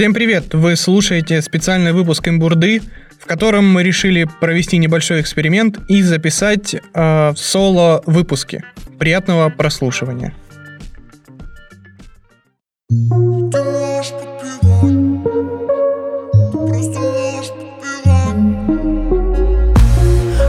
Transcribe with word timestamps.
Всем 0.00 0.14
привет! 0.14 0.54
Вы 0.54 0.76
слушаете 0.76 1.42
специальный 1.42 1.92
выпуск 1.92 2.26
«Имбурды», 2.26 2.80
в 3.18 3.26
котором 3.26 3.70
мы 3.70 3.82
решили 3.82 4.26
провести 4.40 4.78
небольшой 4.78 5.20
эксперимент 5.20 5.78
и 5.88 6.00
записать 6.00 6.74
э, 6.74 7.32
соло-выпуски. 7.36 8.64
Приятного 8.98 9.50
прослушивания. 9.50 10.32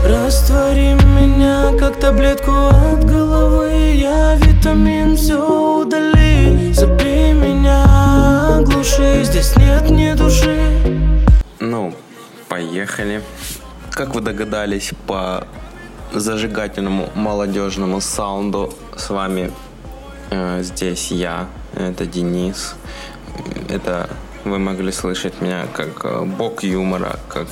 Раствори 0.02 0.94
меня 0.94 1.78
как 1.78 2.00
таблетку 2.00 2.52
от 2.52 3.04
головы 3.04 3.96
Я 3.96 4.34
витамин 4.36 5.14
все 5.14 5.72
Забей 5.92 6.11
глуши 8.82 9.22
Здесь 9.22 9.56
нет 9.56 9.90
ни 9.90 10.12
души 10.14 10.58
Ну, 11.60 11.94
поехали. 12.48 13.22
Как 13.92 14.14
вы 14.14 14.20
догадались 14.20 14.90
по 15.06 15.46
зажигательному 16.12 17.08
молодежному 17.14 18.00
саунду, 18.00 18.74
с 18.96 19.10
вами 19.10 19.52
э, 20.30 20.62
здесь 20.62 21.12
я, 21.12 21.46
это 21.76 22.06
Денис. 22.06 22.74
Это 23.68 24.08
вы 24.44 24.58
могли 24.58 24.90
слышать 24.90 25.40
меня 25.40 25.66
как 25.72 26.04
э, 26.04 26.24
бог 26.24 26.64
юмора, 26.64 27.20
как 27.28 27.46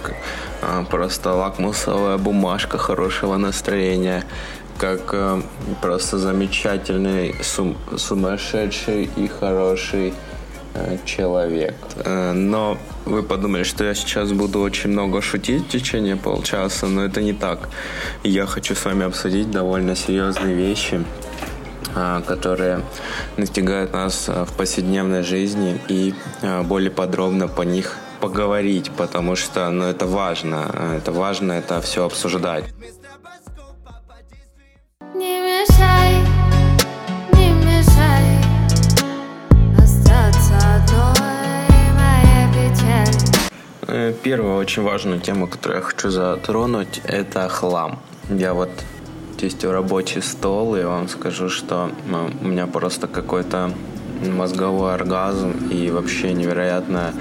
э, 0.62 0.84
просто 0.90 1.32
лакмусовая 1.32 2.18
бумажка 2.18 2.76
хорошего 2.76 3.36
настроения, 3.36 4.24
как 4.78 5.10
э, 5.12 5.42
просто 5.80 6.18
замечательный, 6.18 7.36
сум- 7.44 7.76
сумасшедший 7.96 9.08
и 9.16 9.28
хороший 9.28 10.12
человек. 11.04 11.74
Э, 12.04 12.32
Но 12.32 12.78
вы 13.04 13.22
подумали, 13.22 13.64
что 13.64 13.84
я 13.84 13.94
сейчас 13.94 14.32
буду 14.32 14.60
очень 14.60 14.90
много 14.90 15.20
шутить 15.22 15.66
в 15.66 15.68
течение 15.68 16.16
полчаса, 16.16 16.86
но 16.86 17.04
это 17.04 17.22
не 17.22 17.32
так. 17.32 17.68
Я 18.22 18.46
хочу 18.46 18.74
с 18.74 18.84
вами 18.84 19.04
обсудить 19.04 19.50
довольно 19.50 19.96
серьезные 19.96 20.54
вещи, 20.54 21.02
а, 21.94 22.20
которые 22.22 22.80
настигают 23.36 23.92
нас 23.92 24.28
в 24.28 24.52
повседневной 24.56 25.22
жизни 25.22 25.80
и 25.88 26.14
более 26.64 26.90
подробно 26.90 27.48
по 27.48 27.62
них 27.62 27.96
поговорить, 28.20 28.90
потому 28.96 29.34
что 29.34 29.70
ну, 29.70 29.84
это 29.84 30.06
важно, 30.06 30.94
это 30.98 31.10
важно 31.10 31.52
это 31.52 31.80
все 31.80 32.04
обсуждать. 32.04 32.64
Первая 44.22 44.56
очень 44.56 44.82
важная 44.82 45.18
тема, 45.18 45.46
которую 45.46 45.80
я 45.80 45.84
хочу 45.84 46.10
затронуть, 46.10 47.00
это 47.04 47.48
хлам. 47.48 47.98
Я 48.30 48.54
вот 48.54 48.70
тестю 49.38 49.72
рабочий 49.72 50.22
стол, 50.22 50.76
и 50.76 50.82
вам 50.84 51.08
скажу, 51.08 51.48
что 51.48 51.90
у 52.42 52.46
меня 52.46 52.66
просто 52.66 53.06
какой-то 53.06 53.72
мозговой 54.28 54.94
оргазм 54.94 55.52
и 55.70 55.90
вообще 55.90 56.32
невероятное 56.32 57.12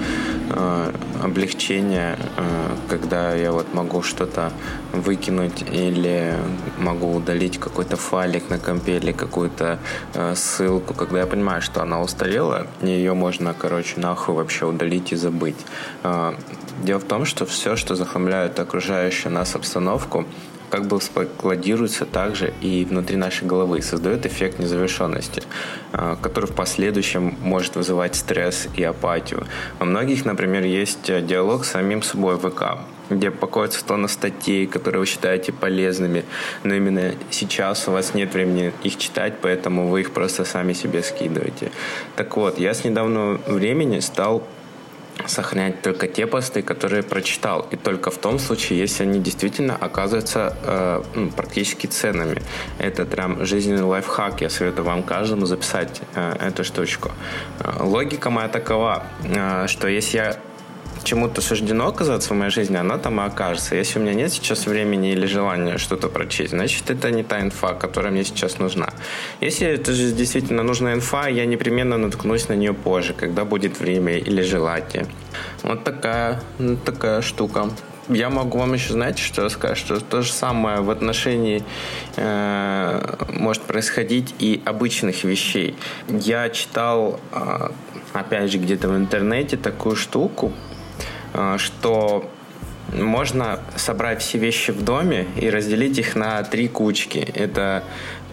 э, 0.50 0.92
облегчение, 1.22 2.16
э, 2.36 2.76
когда 2.88 3.34
я 3.34 3.52
вот 3.52 3.72
могу 3.74 4.02
что-то 4.02 4.52
выкинуть 4.92 5.62
или 5.70 6.34
могу 6.78 7.14
удалить 7.14 7.58
какой-то 7.58 7.96
файлик 7.96 8.50
на 8.50 8.58
компе 8.58 8.96
или 8.96 9.12
какую-то 9.12 9.78
э, 10.14 10.34
ссылку, 10.34 10.94
когда 10.94 11.20
я 11.20 11.26
понимаю, 11.26 11.62
что 11.62 11.82
она 11.82 12.00
устарела, 12.00 12.66
ее 12.82 13.14
можно, 13.14 13.54
короче, 13.54 14.00
нахуй 14.00 14.34
вообще 14.34 14.66
удалить 14.66 15.12
и 15.12 15.16
забыть. 15.16 15.56
Э, 16.02 16.34
дело 16.82 16.98
в 16.98 17.04
том, 17.04 17.24
что 17.24 17.46
все, 17.46 17.76
что 17.76 17.94
захламляет 17.94 18.58
окружающую 18.58 19.32
нас 19.32 19.54
обстановку, 19.54 20.26
как 20.70 20.86
бы 20.86 21.00
складируется 21.00 22.06
также 22.06 22.54
и 22.60 22.84
внутри 22.84 23.16
нашей 23.16 23.46
головы, 23.46 23.82
создает 23.82 24.24
эффект 24.24 24.58
незавершенности, 24.58 25.42
а, 25.92 26.16
который 26.16 26.46
в 26.46 26.54
последующем 26.54 27.36
может 27.42 27.76
вызывать 27.76 28.14
стресс 28.14 28.68
и 28.76 28.82
апатию. 28.82 29.46
У 29.80 29.84
многих, 29.84 30.24
например, 30.24 30.64
есть 30.64 31.10
э, 31.10 31.20
диалог 31.20 31.64
с 31.64 31.70
самим 31.70 32.02
собой 32.02 32.36
в 32.36 32.48
ВК, 32.48 32.78
где 33.10 33.30
покоится 33.30 33.84
тонна 33.84 34.08
статей, 34.08 34.66
которые 34.66 35.00
вы 35.00 35.06
считаете 35.06 35.52
полезными, 35.52 36.24
но 36.62 36.74
именно 36.74 37.14
сейчас 37.30 37.88
у 37.88 37.92
вас 37.92 38.14
нет 38.14 38.32
времени 38.32 38.72
их 38.84 38.96
читать, 38.96 39.34
поэтому 39.42 39.88
вы 39.88 40.02
их 40.02 40.12
просто 40.12 40.44
сами 40.44 40.72
себе 40.72 41.02
скидываете. 41.02 41.72
Так 42.16 42.36
вот, 42.36 42.58
я 42.60 42.72
с 42.72 42.84
недавнего 42.84 43.40
времени 43.46 43.98
стал 43.98 44.46
сохранять 45.26 45.82
только 45.82 46.06
те 46.06 46.26
посты, 46.26 46.62
которые 46.62 47.02
прочитал. 47.02 47.66
И 47.70 47.76
только 47.76 48.10
в 48.10 48.18
том 48.18 48.38
случае, 48.38 48.78
если 48.78 49.04
они 49.04 49.20
действительно 49.20 49.76
оказываются 49.76 50.56
э, 50.62 51.02
ну, 51.14 51.30
практически 51.30 51.86
ценными. 51.86 52.42
Это 52.78 53.04
прям 53.04 53.44
жизненный 53.44 53.82
лайфхак. 53.82 54.40
Я 54.40 54.50
советую 54.50 54.84
вам 54.84 55.02
каждому 55.02 55.46
записать 55.46 56.00
э, 56.14 56.48
эту 56.48 56.64
штучку. 56.64 57.10
Э, 57.60 57.82
логика 57.82 58.30
моя 58.30 58.48
такова, 58.48 59.04
э, 59.24 59.66
что 59.68 59.88
если 59.88 60.18
я 60.18 60.36
чему-то 61.04 61.40
суждено 61.40 61.88
оказаться 61.88 62.34
в 62.34 62.36
моей 62.36 62.50
жизни, 62.50 62.76
оно 62.76 62.98
там 62.98 63.20
и 63.20 63.24
окажется. 63.24 63.74
Если 63.74 63.98
у 63.98 64.02
меня 64.02 64.14
нет 64.14 64.32
сейчас 64.32 64.66
времени 64.66 65.12
или 65.12 65.26
желания 65.26 65.78
что-то 65.78 66.08
прочесть, 66.08 66.50
значит, 66.50 66.90
это 66.90 67.10
не 67.10 67.22
та 67.22 67.40
инфа, 67.40 67.74
которая 67.74 68.12
мне 68.12 68.24
сейчас 68.24 68.58
нужна. 68.58 68.90
Если 69.40 69.66
это 69.66 69.92
же 69.92 70.12
действительно 70.12 70.62
нужна 70.62 70.94
инфа, 70.94 71.28
я 71.28 71.46
непременно 71.46 71.98
наткнусь 71.98 72.48
на 72.48 72.54
нее 72.54 72.74
позже, 72.74 73.14
когда 73.14 73.44
будет 73.44 73.80
время 73.80 74.18
или 74.18 74.42
желание. 74.42 75.06
Вот 75.62 75.84
такая, 75.84 76.42
ну, 76.58 76.76
такая 76.76 77.22
штука. 77.22 77.70
Я 78.08 78.28
могу 78.28 78.58
вам 78.58 78.74
еще, 78.74 78.92
знаете, 78.92 79.22
что 79.22 79.48
сказать, 79.48 79.78
что 79.78 80.00
то 80.00 80.22
же 80.22 80.32
самое 80.32 80.80
в 80.80 80.90
отношении 80.90 81.62
э, 82.16 83.16
может 83.32 83.62
происходить 83.62 84.34
и 84.40 84.60
обычных 84.64 85.22
вещей. 85.22 85.76
Я 86.08 86.48
читал, 86.48 87.20
э, 87.30 87.68
опять 88.12 88.50
же, 88.50 88.58
где-то 88.58 88.88
в 88.88 88.96
интернете 88.96 89.56
такую 89.56 89.94
штуку, 89.94 90.52
что 91.58 92.30
можно 92.92 93.60
собрать 93.76 94.20
все 94.20 94.38
вещи 94.38 94.70
в 94.72 94.82
доме 94.82 95.26
и 95.36 95.48
разделить 95.50 95.98
их 95.98 96.16
на 96.16 96.42
три 96.42 96.68
кучки. 96.68 97.18
Это 97.18 97.84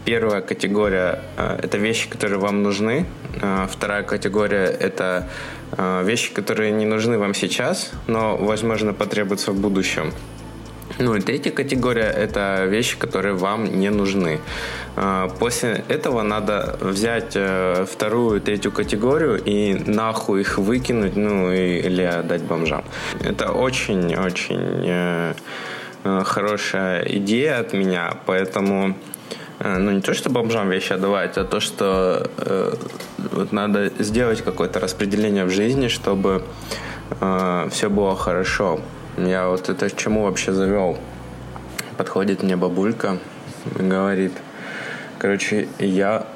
первая 0.06 0.41
категория 0.41 1.22
э,– 1.35 1.59
это 1.63 1.78
вещи, 1.78 2.09
которые 2.09 2.40
вам 2.40 2.63
нужны. 2.63 3.06
Э, 3.41 3.68
Вторая 3.69 4.03
категория– 4.03 4.66
это 4.80 5.30
э, 5.74 6.03
вещи, 6.06 6.34
которые 6.34 6.72
не 6.72 6.85
нужны 6.85 7.18
вам 7.18 7.34
сейчас, 7.34 7.91
но, 8.08 8.38
возможно, 8.38 8.94
потребуются 8.94 9.52
в 9.52 9.59
будущем. 9.59 10.14
Ну 11.00 11.16
и 11.16 11.22
третья 11.22 11.52
категория– 11.52 12.09
это 12.18 12.66
вещи, 12.66 12.97
которые 12.97 13.35
вам 13.35 13.80
не 13.80 13.91
нужны. 13.91 14.40
Э, 14.96 15.30
После 15.40 15.84
этого 15.90 16.24
надо 16.24 16.75
взять 16.81 17.34
э, 17.35 17.85
вторую 17.85 18.41
третью 18.41 18.72
категорию 18.72 19.40
и 19.44 19.75
нахуй 19.75 20.41
их 20.41 20.58
выкинуть, 20.58 21.16
ну 21.16 21.52
или 21.52 22.02
отдать 22.02 22.41
бомжам. 22.41 22.84
Это 23.24 23.52
очень-очень 23.52 24.85
э, 24.85 25.34
э, 26.03 26.24
хорошая 26.25 27.03
идея 27.03 27.59
от 27.59 27.74
меня, 27.74 28.18
поэтому 28.25 28.96
э, 29.59 29.78
ну 29.78 29.91
не 29.91 30.02
то, 30.02 30.16
что 30.16 30.31
бомжам 30.31 30.72
вещи 30.72 30.94
отдавать, 30.94 31.38
а 31.38 31.44
то, 31.44 31.59
что 31.59 32.28
э, 32.38 32.74
вот 33.18 33.52
надо 33.52 33.91
сделать 34.00 34.41
какое-то 34.41 34.79
распределение 34.79 35.46
в 35.46 35.52
жизни, 35.52 35.90
чтобы 35.90 36.41
все 37.69 37.90
было 37.90 38.16
хорошо. 38.18 38.81
Я 39.17 39.47
вот 39.47 39.67
это 39.67 39.89
к 39.89 39.95
чему 39.95 40.23
вообще 40.23 40.53
завел? 40.53 41.00
Подходит 41.97 42.44
мне 42.44 42.55
бабулька 42.55 43.17
и 43.79 43.81
говорит, 43.81 44.34
короче, 45.17 45.67
я 45.79 46.28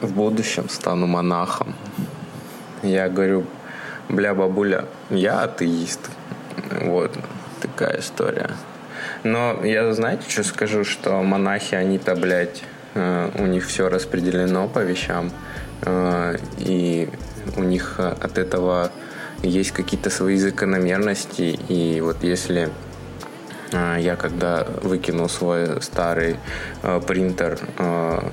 в 0.00 0.12
будущем 0.12 0.68
стану 0.68 1.06
монахом. 1.06 1.76
Я 2.82 3.08
говорю, 3.08 3.44
бля, 4.08 4.34
бабуля, 4.34 4.86
я 5.08 5.42
атеист. 5.42 6.10
Вот 6.82 7.16
такая 7.60 8.00
история. 8.00 8.50
Но 9.22 9.64
я, 9.64 9.92
знаете, 9.92 10.28
что 10.28 10.42
скажу, 10.42 10.82
что 10.82 11.22
монахи, 11.22 11.76
они-то, 11.76 12.16
блядь, 12.16 12.64
э, 12.94 13.30
у 13.38 13.46
них 13.46 13.64
все 13.66 13.88
распределено 13.88 14.66
по 14.66 14.80
вещам, 14.80 15.30
э, 15.82 16.38
и 16.58 17.08
у 17.56 17.62
них 17.62 18.00
от 18.00 18.36
этого 18.36 18.90
есть 19.42 19.72
какие-то 19.72 20.10
свои 20.10 20.36
закономерности, 20.36 21.58
и 21.68 22.00
вот 22.00 22.22
если 22.22 22.70
э, 23.72 23.96
я 24.00 24.16
когда 24.16 24.66
выкинул 24.82 25.28
свой 25.28 25.80
старый 25.82 26.36
э, 26.82 27.00
принтер, 27.06 27.58
э, 27.78 28.30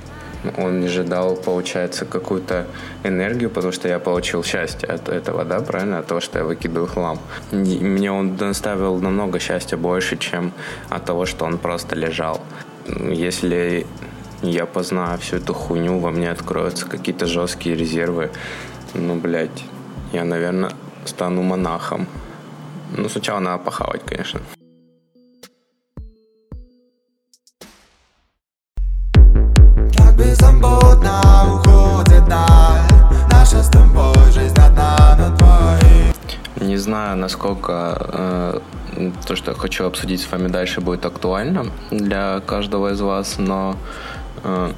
он 0.58 0.80
не 0.80 0.86
ожидал, 0.86 1.36
получается, 1.36 2.04
какую-то 2.04 2.66
энергию, 3.02 3.50
потому 3.50 3.72
что 3.72 3.88
я 3.88 3.98
получил 3.98 4.44
счастье 4.44 4.88
от 4.88 5.08
этого, 5.08 5.44
да, 5.44 5.60
правильно, 5.60 5.98
от 5.98 6.06
того, 6.06 6.20
что 6.20 6.38
я 6.38 6.44
выкидываю 6.44 6.86
хлам. 6.86 7.18
Мне 7.50 8.12
он 8.12 8.36
доставил 8.36 8.98
намного 8.98 9.38
счастья 9.38 9.76
больше, 9.76 10.16
чем 10.16 10.52
от 10.90 11.04
того, 11.04 11.26
что 11.26 11.44
он 11.44 11.58
просто 11.58 11.96
лежал. 11.96 12.40
Если 12.86 13.86
я 14.42 14.66
познаю 14.66 15.18
всю 15.18 15.36
эту 15.36 15.54
хуйню, 15.54 15.98
во 15.98 16.10
мне 16.10 16.30
откроются 16.30 16.86
какие-то 16.86 17.26
жесткие 17.26 17.76
резервы, 17.76 18.30
ну, 18.92 19.16
блядь, 19.16 19.64
я, 20.12 20.24
наверное, 20.24 20.72
стану 21.08 21.42
монахом. 21.42 22.06
Ну, 22.96 23.08
сначала 23.08 23.40
надо 23.40 23.64
похавать, 23.64 24.02
конечно. 24.04 24.40
Как 29.96 30.16
беззаботно 30.16 31.20
уходит 31.54 32.24
даль 32.28 32.82
Наша 33.30 33.62
с 33.62 33.68
тобой 33.68 34.14
жизнь 34.32 34.58
одна 34.60 35.16
на 35.16 35.30
двоих 35.36 36.14
Не 36.60 36.76
знаю, 36.76 37.16
насколько 37.16 37.96
э, 38.12 38.60
то, 39.26 39.36
что 39.36 39.50
я 39.50 39.56
хочу 39.56 39.84
обсудить 39.86 40.20
с 40.20 40.30
вами 40.30 40.48
дальше, 40.48 40.80
будет 40.80 41.04
актуально 41.04 41.66
для 41.90 42.40
каждого 42.40 42.92
из 42.92 43.00
вас, 43.00 43.38
но 43.38 43.76
э, 44.44 44.72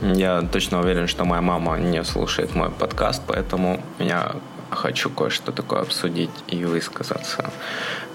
я 0.00 0.42
точно 0.42 0.80
уверен, 0.80 1.06
что 1.06 1.24
моя 1.24 1.40
мама 1.40 1.78
не 1.78 2.02
слушает 2.04 2.54
мой 2.54 2.70
подкаст, 2.70 3.22
поэтому 3.26 3.80
я 3.98 4.34
хочу 4.74 5.10
кое-что 5.10 5.52
такое 5.52 5.80
обсудить 5.80 6.30
и 6.48 6.64
высказаться. 6.64 7.50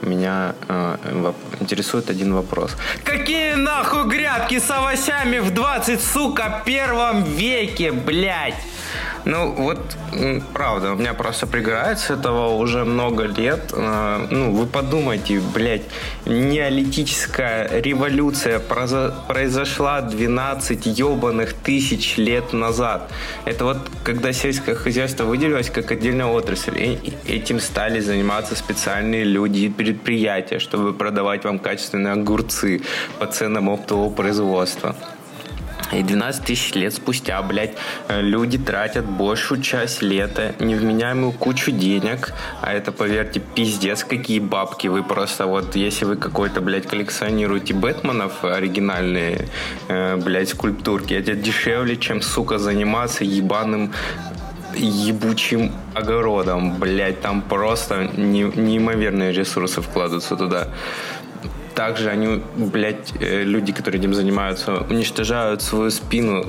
Меня 0.01 0.55
э, 0.67 1.33
интересует 1.59 2.09
один 2.09 2.33
вопрос. 2.33 2.75
Какие 3.03 3.53
нахуй 3.55 4.07
грядки 4.07 4.59
с 4.59 4.69
овощами 4.71 5.39
в 5.39 5.53
20, 5.53 6.01
сука, 6.01 6.61
первом 6.65 7.23
веке, 7.23 7.91
блядь? 7.91 8.55
Ну, 9.29 9.51
вот, 9.51 9.79
правда, 10.53 10.93
у 10.93 10.95
меня 10.95 11.13
просто 11.13 11.45
пригорает 11.45 11.99
с 11.99 12.09
этого 12.09 12.55
уже 12.55 12.83
много 12.83 13.25
лет. 13.25 13.71
Э, 13.73 14.27
Ну, 14.31 14.51
вы 14.55 14.65
подумайте, 14.65 15.39
блядь, 15.53 15.83
неолитическая 16.25 17.79
революция 17.79 18.59
произошла 18.59 20.01
12 20.01 20.87
ебаных 20.87 21.53
тысяч 21.53 22.17
лет 22.17 22.53
назад. 22.53 23.11
Это 23.45 23.65
вот 23.65 23.77
когда 24.03 24.33
сельское 24.33 24.73
хозяйство 24.73 25.25
выделилось 25.25 25.69
как 25.69 25.91
отдельная 25.91 26.25
отрасль, 26.25 26.77
и 26.77 27.13
этим 27.27 27.59
стали 27.59 27.99
заниматься 27.99 28.55
специальные 28.55 29.25
люди 29.25 29.65
и 29.65 29.69
предприятия, 29.69 30.57
чтобы 30.57 30.93
продавать 30.93 31.45
вам 31.45 31.59
качественные 31.59 32.13
огурцы 32.13 32.81
по 33.19 33.27
ценам 33.27 33.69
оптового 33.69 34.09
производства. 34.09 34.95
И 35.91 36.03
12 36.03 36.45
тысяч 36.45 36.75
лет 36.75 36.93
спустя, 36.93 37.41
блядь, 37.41 37.73
э, 38.07 38.21
люди 38.21 38.57
тратят 38.57 39.05
большую 39.05 39.61
часть 39.61 40.01
лета, 40.01 40.53
невменяемую 40.59 41.31
кучу 41.31 41.71
денег, 41.71 42.33
а 42.61 42.73
это, 42.73 42.91
поверьте, 42.91 43.39
пиздец, 43.39 44.03
какие 44.03 44.39
бабки. 44.39 44.87
Вы 44.87 45.03
просто. 45.03 45.47
Вот, 45.47 45.75
если 45.75 46.05
вы 46.05 46.15
какой-то, 46.15 46.61
блядь, 46.61 46.85
коллекционируете 46.85 47.73
Бэтменов 47.73 48.43
оригинальные, 48.43 49.47
э, 49.87 50.15
блядь, 50.17 50.49
скульптурки, 50.49 51.13
это 51.13 51.33
дешевле, 51.33 51.97
чем, 51.97 52.21
сука, 52.21 52.59
заниматься 52.59 53.23
ебаным 53.23 53.91
ебучим 54.75 55.71
огородом, 55.93 56.75
блядь, 56.77 57.21
там 57.21 57.41
просто 57.41 58.09
не- 58.15 58.51
неимоверные 58.55 59.31
ресурсы 59.31 59.81
вкладываются 59.81 60.35
туда 60.35 60.67
также 61.79 62.09
они, 62.09 62.41
блядь, 62.57 63.13
э, 63.21 63.43
люди, 63.45 63.71
которые 63.71 64.01
этим 64.01 64.13
занимаются, 64.13 64.85
уничтожают 64.89 65.61
свою 65.61 65.91
спину 65.91 66.45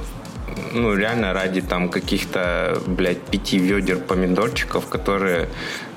ну, 0.73 0.97
реально 0.97 1.33
ради 1.33 1.61
там 1.61 1.89
каких-то, 1.89 2.77
блядь, 2.87 3.23
пяти 3.31 3.59
ведер 3.59 3.99
помидорчиков, 3.99 4.89
которые, 4.89 5.49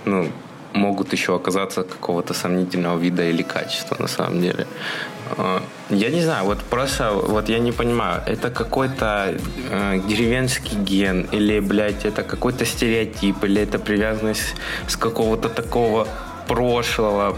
ну, 0.05 0.27
могут 0.73 1.13
еще 1.13 1.35
оказаться 1.35 1.83
какого-то 1.83 2.33
сомнительного 2.33 2.99
вида 2.99 3.23
или 3.23 3.43
качества 3.43 3.97
на 3.99 4.07
самом 4.07 4.41
деле. 4.41 4.67
Э, 5.37 5.61
Я 5.89 6.09
не 6.11 6.21
знаю, 6.21 6.45
вот 6.45 6.59
просто, 6.69 7.11
вот 7.11 7.49
я 7.49 7.59
не 7.59 7.71
понимаю, 7.71 8.21
это 8.27 8.51
какой-то 8.51 9.33
э, 9.71 9.99
деревенский 10.07 10.77
ген, 10.77 11.27
или, 11.33 11.59
блядь, 11.59 12.05
это 12.05 12.23
какой-то 12.23 12.65
стереотип, 12.65 13.43
или 13.43 13.61
это 13.61 13.79
привязанность 13.79 14.55
с 14.87 14.95
какого-то 14.95 15.49
такого 15.49 16.07
прошлого, 16.47 17.35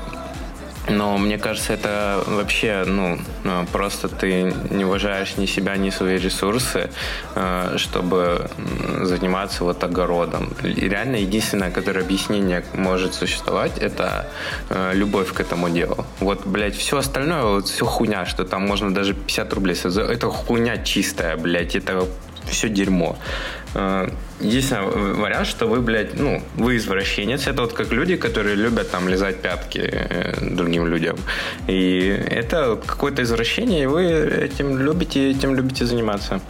но 0.89 1.17
мне 1.17 1.37
кажется, 1.37 1.73
это 1.73 2.23
вообще, 2.27 2.83
ну, 2.85 3.19
э, 3.43 3.65
просто 3.71 4.07
ты 4.07 4.53
не 4.69 4.85
уважаешь 4.85 5.37
ни 5.37 5.45
себя, 5.45 5.77
ни 5.77 5.89
свои 5.89 6.17
ресурсы, 6.17 6.89
э, 7.35 7.77
чтобы 7.77 8.49
заниматься 9.01 9.63
вот 9.63 9.83
огородом. 9.83 10.53
И 10.63 10.87
реально 10.87 11.17
единственное, 11.17 11.71
которое 11.71 12.01
объяснение 12.01 12.63
может 12.73 13.13
существовать, 13.13 13.77
это 13.79 14.27
э, 14.69 14.91
любовь 14.93 15.33
к 15.33 15.39
этому 15.39 15.69
делу. 15.69 16.05
Вот, 16.19 16.45
блядь, 16.45 16.75
все 16.75 16.97
остальное, 16.97 17.43
вот 17.43 17.67
все 17.67 17.85
хуйня, 17.85 18.25
что 18.25 18.45
там 18.45 18.67
можно 18.67 18.93
даже 18.93 19.13
50 19.13 19.53
рублей 19.53 19.75
Это 19.75 20.29
хуйня 20.29 20.77
чистая, 20.77 21.37
блядь, 21.37 21.75
это 21.75 22.07
все 22.47 22.69
дерьмо. 22.69 23.17
Э, 23.75 24.09
Единственный 24.41 25.13
вариант, 25.13 25.47
что 25.47 25.65
вы, 25.65 25.79
блядь, 25.79 26.19
ну, 26.19 26.41
вы 26.55 26.75
извращенец. 26.75 27.47
Это 27.47 27.61
вот 27.61 27.73
как 27.73 27.93
люди, 27.93 28.17
которые 28.17 28.55
любят 28.55 28.91
там 28.91 29.07
лизать 29.07 29.41
пятки 29.41 29.79
э, 29.79 30.33
другим 30.41 30.87
людям. 30.87 31.17
И 31.67 32.07
это 32.29 32.77
какое-то 32.85 33.21
извращение, 33.21 33.83
и 33.83 33.85
вы 33.85 34.03
этим 34.03 34.77
любите, 34.77 35.31
этим 35.31 35.55
любите 35.55 35.85
заниматься. 35.85 36.41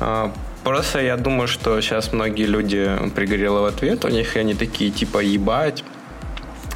А, 0.00 0.32
Просто 0.64 1.00
я 1.00 1.16
думаю, 1.16 1.48
что 1.48 1.80
сейчас 1.80 2.12
многие 2.12 2.46
люди 2.46 2.90
пригорело 3.14 3.60
в 3.60 3.64
ответ, 3.64 4.04
у 4.04 4.08
них 4.08 4.36
они 4.36 4.54
такие 4.54 4.90
типа 4.90 5.20
ебать, 5.20 5.84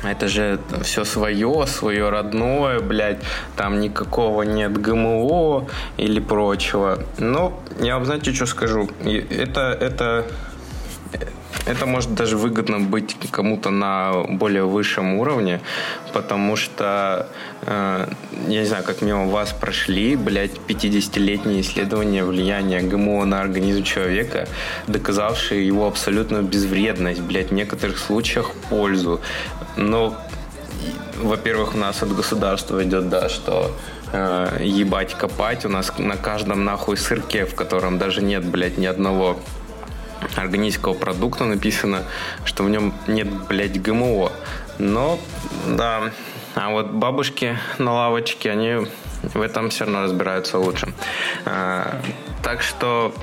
это 0.03 0.29
же 0.29 0.59
все 0.83 1.05
свое, 1.05 1.67
свое 1.67 2.11
родное, 2.11 2.81
блядь, 2.81 3.21
там 3.57 3.81
никакого 3.81 4.43
нет 4.43 4.73
ГМО 4.81 5.69
или 5.97 6.21
прочего. 6.21 6.99
Но 7.19 7.61
я 7.81 7.95
вам 7.95 8.05
знаете, 8.05 8.33
что 8.33 8.47
скажу? 8.47 8.89
Это, 9.05 9.77
это, 9.81 10.27
это 11.67 11.87
может 11.87 12.15
даже 12.15 12.37
выгодно 12.37 12.81
быть 12.81 13.17
кому-то 13.31 13.71
на 13.71 14.25
более 14.29 14.65
высшем 14.65 15.15
уровне, 15.15 15.61
потому 16.13 16.57
что, 16.57 17.29
э, 17.63 18.09
я 18.49 18.61
не 18.61 18.67
знаю, 18.67 18.85
как 18.85 19.03
мимо 19.03 19.27
вас 19.27 19.53
прошли, 19.53 20.17
блядь, 20.17 20.59
50-летние 20.69 21.61
исследования 21.61 22.25
влияния 22.25 22.81
ГМО 22.81 23.25
на 23.25 23.41
организм 23.41 23.85
человека, 23.85 24.49
доказавшие 24.89 25.67
его 25.67 25.87
абсолютную 25.87 26.43
безвредность, 26.43 27.21
блядь, 27.21 27.51
в 27.51 27.55
некоторых 27.55 27.99
случаях 27.99 28.51
пользу. 28.69 29.21
Но 29.77 30.17
во-первых, 31.21 31.75
у 31.75 31.79
нас 31.79 32.03
от 32.03 32.15
государства 32.15 32.83
идет, 32.83 33.09
да, 33.09 33.29
что 33.29 33.71
э, 34.13 34.59
ебать 34.61 35.15
копать. 35.15 35.65
У 35.65 35.69
нас 35.69 35.93
на 35.99 36.17
каждом 36.17 36.65
нахуй 36.65 36.97
сырке, 36.97 37.45
в 37.45 37.55
котором 37.55 37.99
даже 37.99 38.23
нет, 38.23 38.45
блядь, 38.45 38.79
ни 38.79 38.87
одного 38.87 39.39
органического 40.37 40.95
продукта 40.95 41.45
написано, 41.45 42.05
что 42.45 42.65
в 42.65 42.71
нем 42.71 42.95
нет, 43.07 43.29
блядь, 43.49 43.81
ГМО. 43.81 44.33
Но, 44.79 45.19
да, 45.69 46.13
а 46.55 46.71
вот 46.71 46.91
бабушки 46.91 47.59
на 47.79 47.93
лавочке, 47.93 48.51
они 48.51 48.87
в 49.23 49.41
этом 49.41 49.71
все 49.71 49.85
равно 49.85 50.03
разбираются 50.03 50.59
лучше. 50.59 50.93
А, 51.45 52.01
так 52.43 52.63
что 52.63 53.15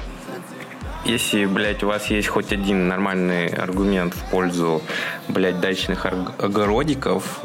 если, 1.06 1.46
блядь, 1.46 1.84
у 1.84 1.88
вас 1.88 2.08
есть 2.08 2.28
хоть 2.28 2.52
один 2.52 2.88
нормальный 2.88 3.48
аргумент 3.48 4.14
в 4.14 4.30
пользу, 4.30 4.82
блядь, 5.28 5.60
дачных 5.60 6.06
огородиков, 6.06 7.40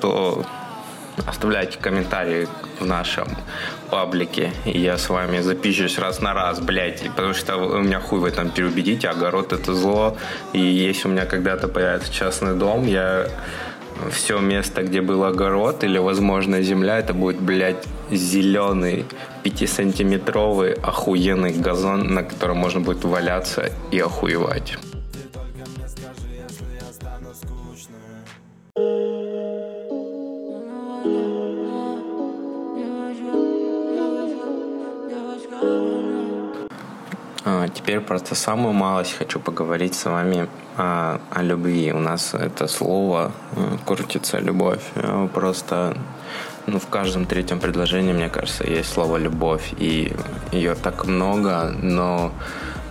то 0.00 0.44
оставляйте 1.26 1.78
комментарии 1.78 2.48
в 2.80 2.86
нашем 2.86 3.28
паблике, 3.90 4.52
и 4.64 4.78
я 4.78 4.98
с 4.98 5.08
вами 5.08 5.40
запишусь 5.40 5.98
раз 5.98 6.20
на 6.20 6.34
раз, 6.34 6.60
блядь, 6.60 7.02
потому 7.10 7.34
что 7.34 7.56
у 7.56 7.80
меня 7.80 8.00
хуй 8.00 8.20
в 8.20 8.24
этом 8.24 8.50
переубедите, 8.50 9.08
огород 9.08 9.52
это 9.52 9.74
зло, 9.74 10.16
и 10.52 10.60
если 10.60 11.08
у 11.08 11.10
меня 11.10 11.26
когда-то 11.26 11.68
появится 11.68 12.12
частный 12.12 12.54
дом, 12.54 12.86
я 12.86 13.28
все 14.10 14.38
место, 14.40 14.82
где 14.82 15.00
был 15.00 15.24
огород 15.24 15.84
или, 15.84 15.98
возможно, 15.98 16.62
земля, 16.62 16.98
это 16.98 17.14
будет, 17.14 17.40
блядь, 17.40 17.84
зеленый 18.10 19.04
5-сантиметровый 19.44 20.72
охуенный 20.80 21.52
газон, 21.52 22.14
на 22.14 22.22
котором 22.22 22.58
можно 22.58 22.80
будет 22.80 23.04
валяться 23.04 23.70
и 23.90 24.00
охуевать. 24.00 24.78
Теперь 37.74 38.00
просто 38.00 38.34
самую 38.34 38.72
малость 38.72 39.18
хочу 39.18 39.40
поговорить 39.40 39.94
с 39.94 40.04
вами 40.04 40.48
а, 40.76 41.20
о 41.30 41.42
любви. 41.42 41.92
У 41.92 41.98
нас 41.98 42.34
это 42.34 42.68
слово 42.68 43.32
э, 43.56 43.76
крутится 43.84 44.38
любовь. 44.38 44.82
Э, 44.94 45.28
Просто 45.34 45.96
ну, 46.66 46.78
в 46.78 46.86
каждом 46.86 47.26
третьем 47.26 47.58
предложении, 47.58 48.12
мне 48.12 48.28
кажется, 48.28 48.64
есть 48.64 48.92
слово 48.92 49.16
любовь. 49.16 49.74
И 49.78 50.12
ее 50.52 50.74
так 50.76 51.06
много, 51.06 51.74
но 51.82 52.32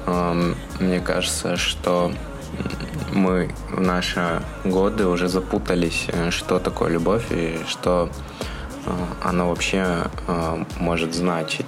эм, 0.06 0.56
мне 0.80 1.00
кажется, 1.00 1.56
что 1.56 2.12
мы 3.14 3.50
в 3.72 3.80
наши 3.80 4.42
годы 4.66 5.08
уже 5.08 5.28
запутались, 5.30 6.08
э, 6.10 6.32
что 6.32 6.60
такое 6.60 6.92
любовь 6.92 7.32
и 7.32 7.60
что 7.68 8.10
э, 8.86 8.92
она 9.24 9.46
вообще 9.46 10.10
э, 10.28 10.64
может 10.80 11.14
значить. 11.14 11.66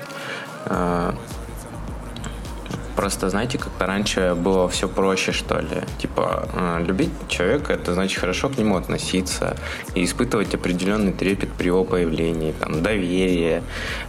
Просто, 2.96 3.30
знаете, 3.30 3.58
как-то 3.58 3.88
раньше 3.88 4.36
было 4.36 4.70
все 4.70 4.88
проще, 4.88 5.32
что 5.32 5.60
ли. 5.60 5.82
Типа, 5.98 6.48
э, 6.54 6.84
любить 6.86 7.10
человека, 7.28 7.74
это 7.74 7.94
значит 7.94 8.20
хорошо 8.20 8.50
к 8.50 8.58
нему 8.58 8.78
относиться 8.78 9.58
и 9.96 10.04
испытывать 10.04 10.54
определенный 10.54 11.12
трепет 11.12 11.52
при 11.54 11.68
его 11.68 11.84
появлении, 11.84 12.54
там, 12.60 12.84
доверие, 12.84 13.64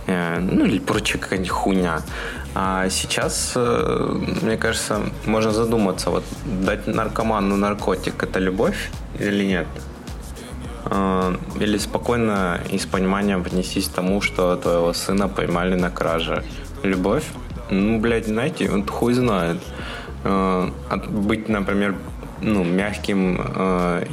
э, 0.07 0.39
ну, 0.39 0.67
или 0.67 0.79
прочая 0.79 1.21
какая-нибудь 1.23 1.51
хуйня. 1.51 2.03
А 2.55 2.91
сейчас, 2.91 3.53
э, 3.57 4.21
мне 4.43 4.59
кажется, 4.59 5.01
можно 5.25 5.51
задуматься, 5.51 6.11
вот 6.11 6.25
дать 6.45 6.87
наркоману 6.87 7.57
наркотик– 7.57 8.23
это 8.23 8.39
любовь 8.39 8.91
или 9.19 9.45
нет? 9.45 9.67
Или 11.59 11.79
спокойно 11.79 12.61
и 12.71 12.79
с 12.79 12.85
пониманием 12.85 13.41
отнестись 13.41 13.89
к 13.89 13.93
тому, 13.95 14.21
что 14.21 14.55
твоего 14.57 14.93
сына 14.93 15.29
поймали 15.29 15.75
на 15.77 15.91
краже. 15.91 16.45
Любовь? 16.83 17.25
Ну, 17.71 17.99
блядь, 17.99 18.27
знаете, 18.27 18.71
он 18.71 18.87
хуй 18.87 19.15
знает. 19.15 19.59
Э, 20.25 20.69
Быть, 21.09 21.49
например, 21.49 21.95
ну, 22.41 22.65
мягким 22.65 23.41
э, 23.41 24.07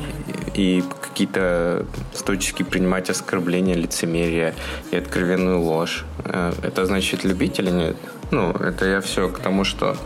и 0.54 0.84
какие-то 1.02 1.86
стоически 2.14 2.64
принимать 2.64 3.10
оскорбления, 3.10 3.76
лицемерие 3.76 4.54
и 4.92 4.96
откровенную 4.98 5.60
ложь. 5.60 6.06
Э, 6.26 6.54
Это 6.64 6.86
значит 6.86 7.24
любить 7.24 7.60
или 7.60 7.72
нет? 7.72 7.98
Ну, 8.32 8.52
это 8.52 8.86
я 8.86 9.02
все 9.02 9.28
к 9.30 9.40
тому, 9.40 9.64
что 9.66 9.98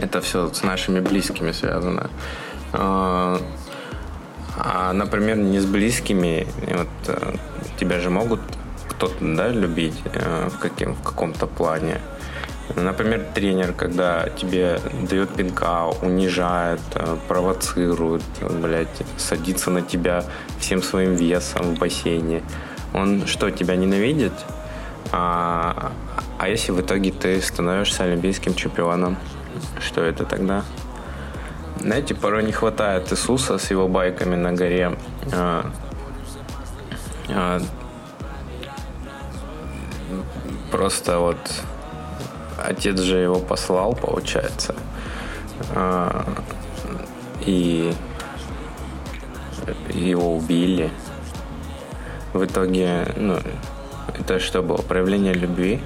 это 0.00 0.20
все 0.20 0.52
с 0.52 0.62
нашими 0.64 1.00
близкими 1.00 1.52
связано. 1.52 2.10
Э, 2.72 3.38
А, 4.56 4.92
например, 4.92 5.36
не 5.36 5.58
с 5.58 5.66
близкими, 5.66 6.46
вот 6.68 6.88
э, 7.08 7.34
тебя 7.76 7.98
же 7.98 8.08
могут 8.10 8.40
кто-то, 8.88 9.16
да, 9.20 9.48
любить 9.48 10.00
э, 10.04 10.48
в, 10.48 10.58
каким, 10.58 10.94
в 10.94 11.02
каком-то 11.02 11.46
плане. 11.48 12.00
Например, 12.76 13.24
тренер, 13.34 13.72
когда 13.72 14.28
тебе 14.30 14.80
дает 15.08 15.30
пинка, 15.34 15.84
унижает, 16.02 16.80
э, 16.94 17.16
провоцирует, 17.28 18.22
блядь, 18.40 19.02
садится 19.18 19.70
на 19.70 19.82
тебя 19.82 20.24
всем 20.58 20.82
своим 20.82 21.14
весом 21.14 21.74
в 21.74 21.78
бассейне. 21.78 22.42
Он 22.94 23.26
что, 23.26 23.50
тебя 23.50 23.76
ненавидит? 23.76 24.32
А, 25.12 25.92
а 26.38 26.48
если 26.48 26.72
в 26.72 26.80
итоге 26.80 27.12
ты 27.12 27.40
становишься 27.42 28.04
олимпийским 28.04 28.54
чемпионом, 28.54 29.16
что 29.80 30.00
это 30.00 30.24
тогда? 30.24 30.64
Знаете, 31.80 32.14
порой 32.14 32.44
не 32.44 32.52
хватает 32.52 33.12
Иисуса 33.12 33.58
с 33.58 33.70
его 33.70 33.88
байками 33.88 34.36
на 34.36 34.52
горе. 34.52 34.96
А, 35.32 35.70
а, 37.28 37.60
просто 40.70 41.18
вот 41.18 41.38
отец 42.58 42.98
же 43.00 43.18
его 43.18 43.38
послал, 43.38 43.94
получается. 43.94 44.74
А, 45.74 46.26
и 47.46 47.92
его 49.92 50.36
убили. 50.36 50.90
В 52.32 52.44
итоге, 52.44 53.06
ну, 53.16 53.38
это 54.18 54.40
что 54.40 54.62
было? 54.62 54.78
Проявление 54.78 55.34
любви? 55.34 55.80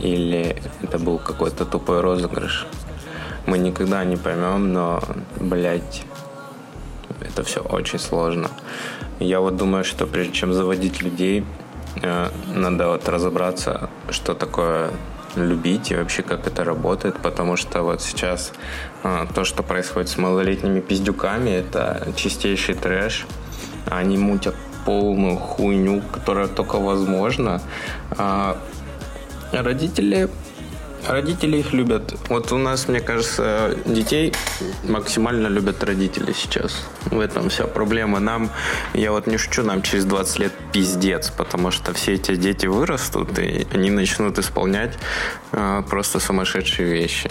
Или 0.00 0.56
это 0.82 0.98
был 0.98 1.18
какой-то 1.18 1.64
тупой 1.64 2.00
розыгрыш? 2.00 2.66
Мы 3.46 3.58
никогда 3.58 4.04
не 4.04 4.16
поймем, 4.16 4.72
но, 4.72 5.02
блядь, 5.40 6.04
это 7.20 7.42
все 7.42 7.60
очень 7.60 7.98
сложно. 7.98 8.48
Я 9.18 9.40
вот 9.40 9.56
думаю, 9.56 9.84
что 9.84 10.06
прежде 10.06 10.32
чем 10.32 10.52
заводить 10.52 11.02
людей, 11.02 11.44
э, 12.02 12.28
надо 12.54 12.88
вот 12.88 13.08
разобраться, 13.08 13.90
что 14.10 14.34
такое 14.34 14.90
любить 15.36 15.90
и 15.90 15.96
вообще 15.96 16.22
как 16.22 16.46
это 16.46 16.64
работает, 16.64 17.16
потому 17.18 17.56
что 17.56 17.82
вот 17.82 18.02
сейчас 18.02 18.52
э, 19.02 19.26
то, 19.34 19.44
что 19.44 19.62
происходит 19.62 20.08
с 20.08 20.16
малолетними 20.18 20.80
пиздюками, 20.80 21.50
это 21.50 22.08
чистейший 22.16 22.74
трэш. 22.74 23.26
Они 23.86 24.16
мутят 24.16 24.54
полную 24.84 25.36
хуйню, 25.36 26.02
которая 26.12 26.48
только 26.48 26.76
возможно. 26.78 27.60
А 28.10 28.58
родители 29.52 30.28
Родители 31.08 31.58
их 31.58 31.72
любят. 31.72 32.14
Вот 32.28 32.52
у 32.52 32.58
нас, 32.58 32.88
мне 32.88 33.00
кажется, 33.00 33.76
детей 33.84 34.32
максимально 34.84 35.48
любят 35.48 35.82
родители 35.82 36.32
сейчас. 36.32 36.84
В 37.06 37.18
этом 37.18 37.48
вся 37.48 37.66
проблема. 37.66 38.20
Нам, 38.20 38.50
я 38.94 39.10
вот 39.12 39.26
не 39.26 39.36
шучу, 39.36 39.62
нам 39.62 39.82
через 39.82 40.04
20 40.04 40.38
лет 40.38 40.52
пиздец, 40.72 41.30
потому 41.30 41.70
что 41.70 41.92
все 41.92 42.14
эти 42.14 42.36
дети 42.36 42.66
вырастут, 42.66 43.38
и 43.38 43.66
они 43.72 43.90
начнут 43.90 44.38
исполнять 44.38 44.98
э, 45.52 45.82
просто 45.88 46.20
сумасшедшие 46.20 46.92
вещи. 46.92 47.30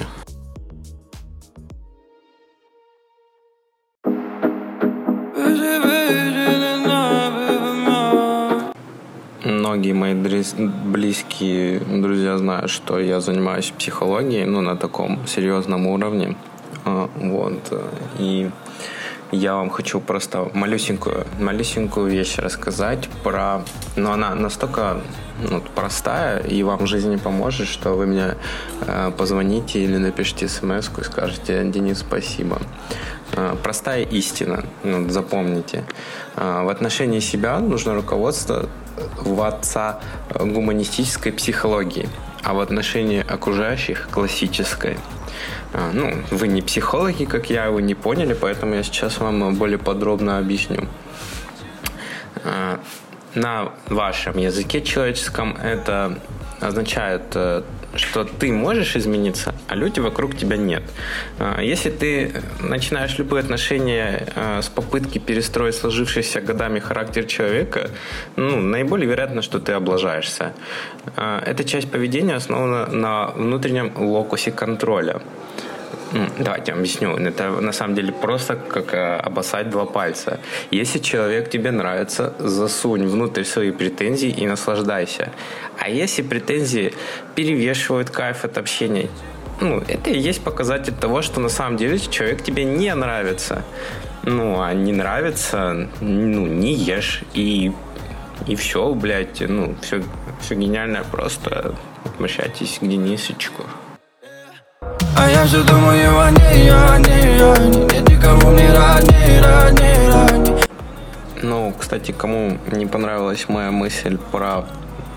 Многие 9.71 9.93
мои 9.93 10.13
близкие 10.13 11.79
друзья 11.79 12.37
знают, 12.37 12.69
что 12.69 12.99
я 12.99 13.21
занимаюсь 13.21 13.71
психологией, 13.71 14.43
ну, 14.43 14.59
на 14.59 14.75
таком 14.75 15.25
серьезном 15.25 15.87
уровне. 15.87 16.35
А, 16.83 17.09
Вот. 17.15 17.71
И 18.19 18.49
я 19.31 19.55
вам 19.55 19.69
хочу 19.69 20.01
просто 20.01 20.51
малюсенькую, 20.53 21.25
малюсенькую 21.39 22.11
вещь 22.11 22.37
рассказать 22.37 23.07
про... 23.23 23.61
Но 23.95 24.11
она 24.11 24.35
настолько 24.35 24.97
ну, 25.49 25.61
простая 25.73 26.39
и 26.39 26.63
вам 26.63 26.79
в 26.79 26.87
жизни 26.87 27.15
поможет, 27.15 27.69
что 27.69 27.91
вы 27.91 28.07
мне 28.07 28.35
э, 28.81 29.11
позвоните 29.17 29.79
или 29.79 29.95
напишите 29.95 30.49
смс 30.49 30.89
и 30.97 31.03
скажете 31.03 31.63
«Денис, 31.63 31.99
спасибо». 31.99 32.61
Э, 33.31 33.55
Простая 33.63 34.03
истина, 34.03 34.65
ну, 34.83 35.09
запомните. 35.09 35.85
Э, 36.35 36.65
В 36.65 36.69
отношении 36.69 37.21
себя 37.21 37.59
нужно 37.59 37.93
руководствоваться 39.17 39.99
гуманистической 40.33 41.31
психологией, 41.31 42.09
а 42.43 42.53
в 42.53 42.59
отношении 42.59 43.25
окружающих– 43.27 44.09
классической. 44.11 44.97
А, 45.73 45.91
Ну, 45.93 46.13
вы 46.31 46.47
не 46.47 46.61
психологи, 46.61 47.25
как 47.25 47.49
я, 47.49 47.71
вы 47.71 47.81
не 47.81 47.95
поняли, 47.95 48.33
поэтому 48.33 48.75
я 48.75 48.83
сейчас 48.83 49.19
вам 49.19 49.55
более 49.55 49.77
подробно 49.77 50.37
объясню. 50.37 50.87
А, 52.43 52.79
На 53.35 53.71
вашем 53.87 54.37
языке 54.37 54.81
человеческом 54.81 55.55
это 55.55 56.19
означает, 56.59 57.23
э, 57.35 57.63
что 57.95 58.23
ты 58.23 58.51
можешь 58.51 58.95
измениться, 58.95 59.53
а 59.67 59.75
люди 59.75 59.99
вокруг 59.99 60.37
тебя 60.37 60.57
нет. 60.57 60.83
А, 61.39 61.61
Если 61.61 61.89
ты 61.89 62.31
начинаешь 62.59 63.17
любые 63.17 63.41
отношения 63.41 64.27
э, 64.35 64.61
с 64.61 64.69
попытки 64.69 65.19
перестроить 65.19 65.75
сложившийся 65.75 66.41
годами 66.41 66.79
характер 66.79 67.25
человека, 67.25 67.89
ну, 68.35 68.59
наиболее 68.61 69.09
вероятно, 69.09 69.41
что 69.41 69.59
ты 69.59 69.73
облажаешься. 69.73 70.53
А, 71.15 71.43
Эта 71.45 71.63
часть 71.63 71.91
поведения 71.91 72.35
основана 72.35 72.87
на 72.87 73.27
внутреннем 73.27 73.91
локусе 73.97 74.51
контроля. 74.51 75.21
Давайте 76.39 76.73
объясню. 76.73 77.15
Это 77.17 77.49
на 77.61 77.71
самом 77.71 77.95
деле 77.95 78.11
просто 78.11 78.55
как 78.55 78.93
э, 78.93 79.15
обоссать 79.15 79.69
два 79.69 79.85
пальца. 79.85 80.39
Если 80.71 80.99
человек 80.99 81.49
тебе 81.49 81.71
нравится, 81.71 82.33
засунь 82.39 83.07
внутрь 83.07 83.43
свои 83.43 83.71
претензии 83.71 84.29
и 84.29 84.45
наслаждайся. 84.45 85.31
А 85.77 85.89
если 85.89 86.21
претензии 86.21 86.93
перевешивают 87.35 88.09
кайф 88.09 88.43
от 88.43 88.57
общения, 88.57 89.09
ну, 89.61 89.81
это 89.87 90.09
и 90.09 90.19
есть 90.19 90.43
показатель 90.43 90.93
того, 90.93 91.21
что 91.21 91.39
на 91.39 91.49
самом 91.49 91.77
деле 91.77 91.99
человек 91.99 92.43
тебе 92.43 92.65
не 92.65 92.93
нравится. 92.93 93.63
Ну, 94.23 94.61
а 94.61 94.73
не 94.73 94.91
нравится, 94.91 95.87
ну, 96.01 96.45
не 96.45 96.73
ешь. 96.73 97.23
И, 97.33 97.71
и 98.47 98.55
все, 98.55 98.93
блядь, 98.93 99.41
ну, 99.47 99.75
все, 99.81 100.03
все 100.41 100.55
гениальное 100.55 101.03
просто. 101.03 101.75
Обращайтесь 102.17 102.79
к 102.81 102.87
Денисочку. 102.87 103.63
А 105.17 105.29
я 105.29 105.45
все 105.45 105.63
думаю 105.63 106.19
о 106.19 106.31
ней, 106.31 106.71
о 106.71 106.97
ней, 106.97 107.43
о 107.43 107.57
ней. 107.57 107.85
Нет 107.85 108.09
никого 108.09 108.51
мне 108.51 108.71
родней, 108.73 109.39
родней, 109.41 110.09
родней 110.09 110.63
Ну, 111.41 111.73
кстати, 111.77 112.11
кому 112.11 112.57
не 112.71 112.85
понравилась 112.85 113.47
моя 113.47 113.71
мысль 113.71 114.17
про 114.31 114.65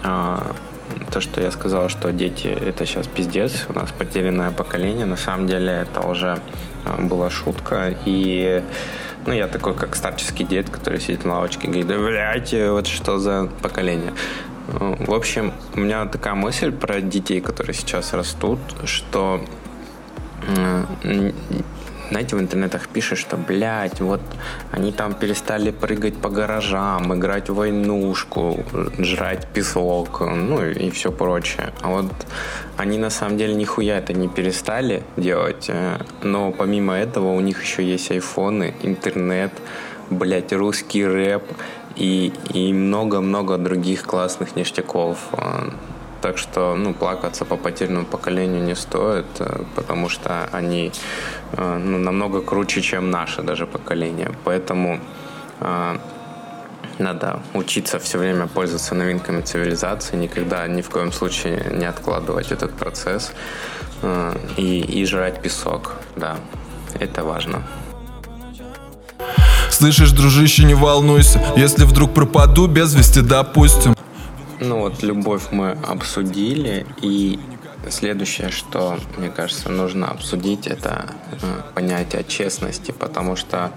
а, 0.03 0.55
то, 1.13 1.21
что 1.21 1.41
я 1.41 1.51
сказал, 1.51 1.89
что 1.89 2.13
дети 2.13 2.49
это 2.49 2.87
сейчас 2.87 3.07
пиздец, 3.07 3.67
у 3.69 3.73
нас 3.73 3.91
потерянное 3.93 4.51
поколение, 4.51 5.07
на 5.07 5.17
самом 5.17 5.47
деле 5.47 5.73
это 5.73 6.07
уже 6.07 6.39
а, 6.85 7.01
была 7.01 7.31
шутка, 7.31 7.95
и 8.05 8.63
ну, 9.27 9.33
я 9.33 9.49
такой, 9.49 9.75
как 9.75 9.97
старческий 9.97 10.45
дед, 10.45 10.69
который 10.69 11.01
сидит 11.01 11.25
на 11.25 11.35
лавочке 11.35 11.67
и 11.67 11.71
говорит, 11.71 11.87
да, 11.87 11.99
блядь, 11.99 12.53
вот 12.71 12.87
что 12.87 13.19
за 13.19 13.49
поколение. 13.63 14.13
Ну, 14.69 14.97
В 14.99 15.15
общем, 15.15 15.53
у 15.75 15.81
меня 15.81 16.05
такая 16.07 16.35
мысль 16.35 16.73
про 16.73 17.01
детей, 17.01 17.41
которые 17.41 17.75
сейчас 17.75 18.13
растут, 18.13 18.59
что 18.85 19.45
знаете, 22.11 22.37
в 22.37 22.41
интернетах 22.41 22.89
пишут, 22.89 23.19
что, 23.19 23.37
блядь, 23.37 24.01
вот 24.01 24.21
они 24.71 24.93
там 24.93 25.15
перестали 25.15 25.71
прыгать 25.71 26.17
по 26.17 26.29
гаражам, 26.29 27.15
играть 27.15 27.49
в 27.49 27.55
войнушку, 27.55 28.65
жрать 28.99 29.47
песок, 29.49 30.21
ну 30.21 30.65
и 30.65 30.91
все 30.91 31.11
прочее. 31.11 31.73
А 31.81 31.89
вот 31.89 32.07
они 32.77 32.99
на 32.99 33.11
самом 33.11 33.39
деле 33.39 33.55
нихуя 33.55 33.99
это 33.99 34.13
не 34.13 34.29
перестали 34.29 35.03
делать, 35.17 35.67
э, 35.69 35.99
но 36.23 36.53
помимо 36.53 36.95
этого 36.95 37.33
у 37.33 37.41
них 37.41 37.63
еще 37.63 37.83
есть 37.83 38.11
айфоны, 38.11 38.75
интернет, 38.83 39.53
блядь, 40.11 40.53
русский 40.53 41.07
рэп 41.07 41.43
и 41.97 42.33
и 42.53 42.73
много-много 42.73 43.57
других 43.57 44.03
классных 44.03 44.57
ништяков. 44.57 45.19
Так 46.25 46.39
что, 46.39 46.75
ну, 46.75 46.95
плакаться 46.95 47.45
по 47.45 47.57
потерянному 47.57 48.07
поколению 48.07 48.63
не 48.63 48.75
стоит, 48.75 49.27
э, 49.41 49.63
потому 49.77 50.09
что 50.09 50.49
они 50.53 50.91
э, 51.53 51.79
ну, 51.79 51.99
намного 51.99 52.41
круче, 52.41 52.81
чем 52.81 53.11
наше 53.11 53.43
даже 53.43 53.67
поколение. 53.67 54.31
Поэтому 54.45 55.01
э, 55.61 55.99
надо 56.99 57.43
учиться 57.53 57.99
все 57.99 58.17
время 58.17 58.47
пользоваться 58.47 58.95
новинками 58.95 59.43
цивилизации, 59.43 60.17
никогда 60.17 60.67
ни 60.67 60.81
в 60.81 60.89
коем 60.89 61.13
случае 61.13 61.63
не 61.73 61.85
откладывать 61.85 62.53
этот 62.53 62.73
процесс 62.73 63.33
и, 64.57 64.79
и 64.81 65.05
жрать 65.05 65.43
песок. 65.43 65.93
Да, 66.17 66.37
это 67.01 67.23
важно. 67.23 67.63
Слышишь, 69.71 70.13
дружище, 70.13 70.65
не 70.65 70.75
волнуйся 70.75 71.43
Если 71.57 71.85
вдруг 71.85 72.15
пропаду 72.15 72.67
без 72.67 72.95
вести, 72.95 73.21
допустим 73.21 73.95
ну 74.61 74.81
вот 74.81 75.03
любовь 75.03 75.49
мы 75.51 75.73
обсудили, 75.73 76.87
и 77.03 77.39
следующее, 77.91 78.51
что, 78.51 78.99
мне 79.17 79.31
кажется, 79.31 79.69
нужно 79.69 80.09
обсудить, 80.09 80.67
это 80.67 81.07
э, 81.43 81.61
понятие 81.75 82.25
честности, 82.25 82.93
потому 82.93 83.37
что, 83.37 83.73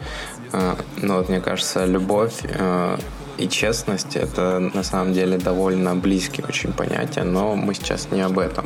э, 0.54 0.76
ну 0.98 1.18
вот 1.18 1.30
мне 1.30 1.42
кажется, 1.42 1.86
любовь 1.86 2.40
э, 2.44 2.98
и 3.38 3.48
честность 3.48 4.16
это 4.16 4.60
на 4.60 4.84
самом 4.84 5.14
деле 5.14 5.38
довольно 5.38 5.96
близкие 5.96 6.46
очень 6.48 6.74
понятия, 6.74 7.24
но 7.24 7.56
мы 7.56 7.74
сейчас 7.74 8.10
не 8.12 8.22
об 8.22 8.40
этом. 8.40 8.66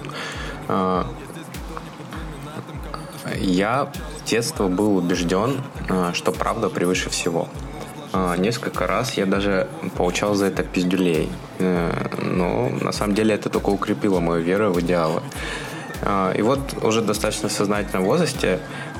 Я 3.37 3.91
с 4.17 4.29
детства 4.29 4.69
был 4.69 4.95
убежден, 4.95 5.61
что 6.13 6.31
правда 6.31 6.69
превыше 6.69 7.09
всего. 7.09 7.49
А, 8.13 8.35
несколько 8.35 8.87
раз 8.87 9.13
я 9.13 9.25
даже 9.25 9.67
получал 9.95 10.35
за 10.35 10.47
это 10.47 10.63
пиздюлей. 10.63 11.29
Э, 11.59 12.07
но 12.21 12.69
на 12.69 12.91
самом 12.91 13.15
деле 13.15 13.35
это 13.35 13.49
только 13.49 13.69
укрепило 13.69 14.19
мою 14.19 14.43
веру 14.43 14.71
в 14.73 14.81
идеалы. 14.81 15.21
А, 16.01 16.33
и 16.33 16.41
вот 16.41 16.83
уже 16.83 17.01
достаточно 17.01 17.47
в 17.47 17.51
сознательном 17.51 18.05
возрасте 18.05 18.59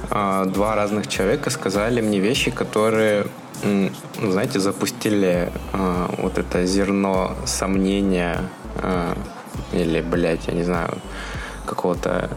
а, 0.09 0.45
два 0.45 0.75
разных 0.75 1.07
человека 1.07 1.49
сказали 1.49 1.99
мне 1.99 2.19
вещи, 2.19 2.51
которые, 2.51 3.27
ну, 3.63 3.91
знаете, 4.31 4.59
запустили 4.59 5.51
вот 6.17 6.37
это 6.37 6.65
зерно 6.65 7.35
сомнения 7.45 8.39
или, 9.71 10.01
блядь, 10.01 10.47
я 10.47 10.53
не 10.53 10.63
знаю, 10.63 10.97
какого-то 11.65 12.29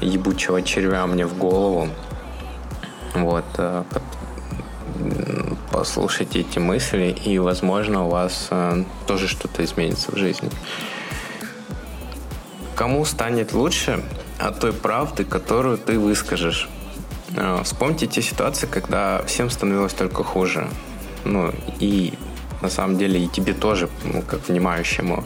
ебучего 0.00 0.62
червя 0.62 1.06
мне 1.06 1.26
в 1.26 1.36
голову. 1.36 1.88
Вот, 3.14 3.44
послушайте 5.70 6.40
эти 6.40 6.58
мысли, 6.58 7.16
и, 7.24 7.38
возможно, 7.38 8.06
у 8.06 8.10
вас 8.10 8.48
э, 8.50 8.84
тоже 9.06 9.28
что-то 9.28 9.64
изменится 9.64 10.12
в 10.12 10.16
жизни. 10.16 10.50
Кому 12.74 13.04
станет 13.04 13.52
лучше 13.52 14.02
от 14.38 14.60
той 14.60 14.72
правды, 14.72 15.24
которую 15.24 15.78
ты 15.78 15.98
выскажешь? 15.98 16.68
Э, 17.36 17.60
вспомните 17.64 18.06
те 18.06 18.22
ситуации, 18.22 18.66
когда 18.66 19.22
всем 19.26 19.50
становилось 19.50 19.94
только 19.94 20.24
хуже. 20.24 20.68
Ну, 21.24 21.52
и 21.78 22.14
на 22.62 22.70
самом 22.70 22.98
деле 22.98 23.24
и 23.24 23.28
тебе 23.28 23.54
тоже, 23.54 23.88
ну, 24.04 24.22
как 24.22 24.48
внимающему, 24.48 25.24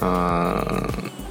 э, 0.00 0.88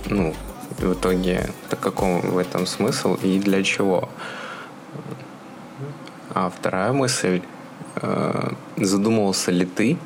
ну, 0.08 0.34
в 0.80 0.94
итоге, 0.94 1.50
так 1.70 1.80
каком 1.80 2.22
в 2.22 2.38
этом 2.38 2.66
смысл 2.66 3.16
и 3.16 3.40
для 3.40 3.64
чего? 3.64 4.10
А 6.34 6.50
вторая 6.50 6.92
мысль 6.92 7.42
Э, 7.42 7.55
задумывался 8.78 9.52
ли 9.52 9.66
ты, 9.66 9.98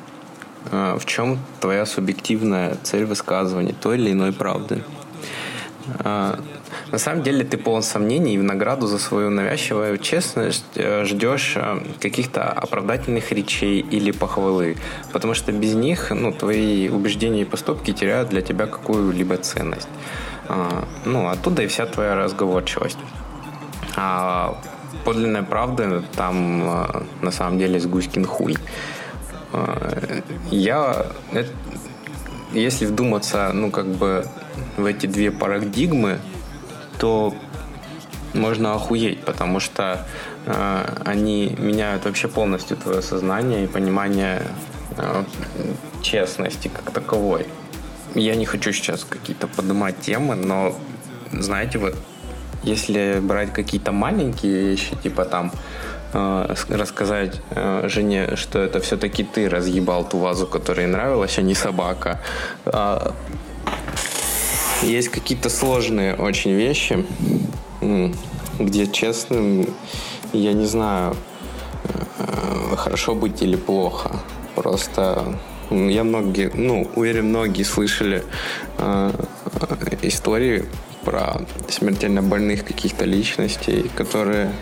э, 0.70 0.96
в 0.98 1.04
чем 1.06 1.38
твоя 1.60 1.86
субъективная 1.86 2.76
цель 2.82 3.04
высказывания 3.04 3.74
той 3.80 3.98
или 3.98 4.12
иной 4.12 4.32
правды? 4.32 4.82
Э, 6.04 6.36
на 6.92 6.98
самом 6.98 7.22
деле 7.22 7.44
ты 7.44 7.56
полон 7.56 7.82
сомнений 7.82 8.34
и 8.34 8.38
в 8.38 8.42
награду 8.42 8.86
за 8.86 8.98
свою 8.98 9.30
навязчивую 9.30 9.98
честность 9.98 10.64
ждешь 11.02 11.56
каких-то 12.00 12.48
оправдательных 12.48 13.30
речей 13.32 13.80
или 13.80 14.10
похвалы, 14.10 14.76
потому 15.12 15.34
что 15.34 15.52
без 15.52 15.74
них 15.74 16.10
ну, 16.10 16.32
твои 16.32 16.88
убеждения 16.88 17.42
и 17.42 17.44
поступки 17.44 17.92
теряют 17.92 18.30
для 18.30 18.40
тебя 18.40 18.66
какую-либо 18.66 19.36
ценность. 19.36 19.88
Ну, 21.04 21.28
оттуда 21.28 21.62
и 21.62 21.68
вся 21.68 21.86
твоя 21.86 22.16
разговорчивость. 22.16 22.98
А 23.96 24.56
подлинная 25.04 25.42
правда 25.42 26.02
там 26.16 26.62
э, 26.62 27.02
на 27.22 27.30
самом 27.30 27.58
деле 27.58 27.80
с 27.80 27.86
Гуськин 27.86 28.24
хуй. 28.24 28.56
Э, 29.52 30.20
я, 30.50 31.06
если 32.52 32.86
вдуматься, 32.86 33.50
ну, 33.52 33.70
как 33.70 33.86
бы 33.86 34.26
в 34.76 34.84
эти 34.84 35.06
две 35.06 35.30
парадигмы, 35.30 36.18
то 36.98 37.34
можно 38.34 38.74
охуеть, 38.74 39.24
потому 39.24 39.60
что 39.60 40.06
э, 40.46 41.02
они 41.04 41.56
меняют 41.58 42.04
вообще 42.04 42.28
полностью 42.28 42.76
твое 42.76 43.02
сознание 43.02 43.64
и 43.64 43.66
понимание 43.66 44.42
э, 44.96 45.24
честности 46.02 46.68
как 46.68 46.92
таковой. 46.92 47.46
Я 48.14 48.34
не 48.36 48.44
хочу 48.44 48.72
сейчас 48.72 49.04
какие-то 49.04 49.46
поднимать 49.46 50.00
темы, 50.00 50.34
но 50.34 50.76
знаете, 51.32 51.78
вот 51.78 51.96
если 52.62 53.20
брать 53.20 53.52
какие-то 53.52 53.92
маленькие 53.92 54.70
вещи, 54.70 54.94
типа 55.02 55.24
там 55.24 55.52
э, 56.12 56.54
рассказать 56.68 57.40
э, 57.50 57.88
жене, 57.88 58.36
что 58.36 58.58
это 58.58 58.80
все-таки 58.80 59.24
ты 59.24 59.48
разъебал 59.48 60.08
ту 60.08 60.18
вазу, 60.18 60.46
которая 60.46 60.86
нравилась, 60.86 61.38
а 61.38 61.42
не 61.42 61.54
собака. 61.54 62.20
А, 62.66 63.14
есть 64.82 65.08
какие-то 65.08 65.50
сложные 65.50 66.14
очень 66.14 66.52
вещи, 66.52 67.04
где 68.58 68.86
честным, 68.86 69.66
я 70.32 70.52
не 70.52 70.66
знаю, 70.66 71.16
э, 72.18 72.76
хорошо 72.76 73.14
быть 73.14 73.42
или 73.42 73.56
плохо. 73.56 74.10
Просто 74.54 75.38
я 75.70 76.02
многие, 76.02 76.50
ну, 76.52 76.90
уверен, 76.96 77.26
многие 77.28 77.62
слышали 77.62 78.24
э, 78.78 79.12
истории 80.02 80.66
про 81.04 81.42
смертельно 81.68 82.22
больных 82.22 82.64
каких-то 82.64 83.04
личностей, 83.04 83.90
которые, 83.96 84.52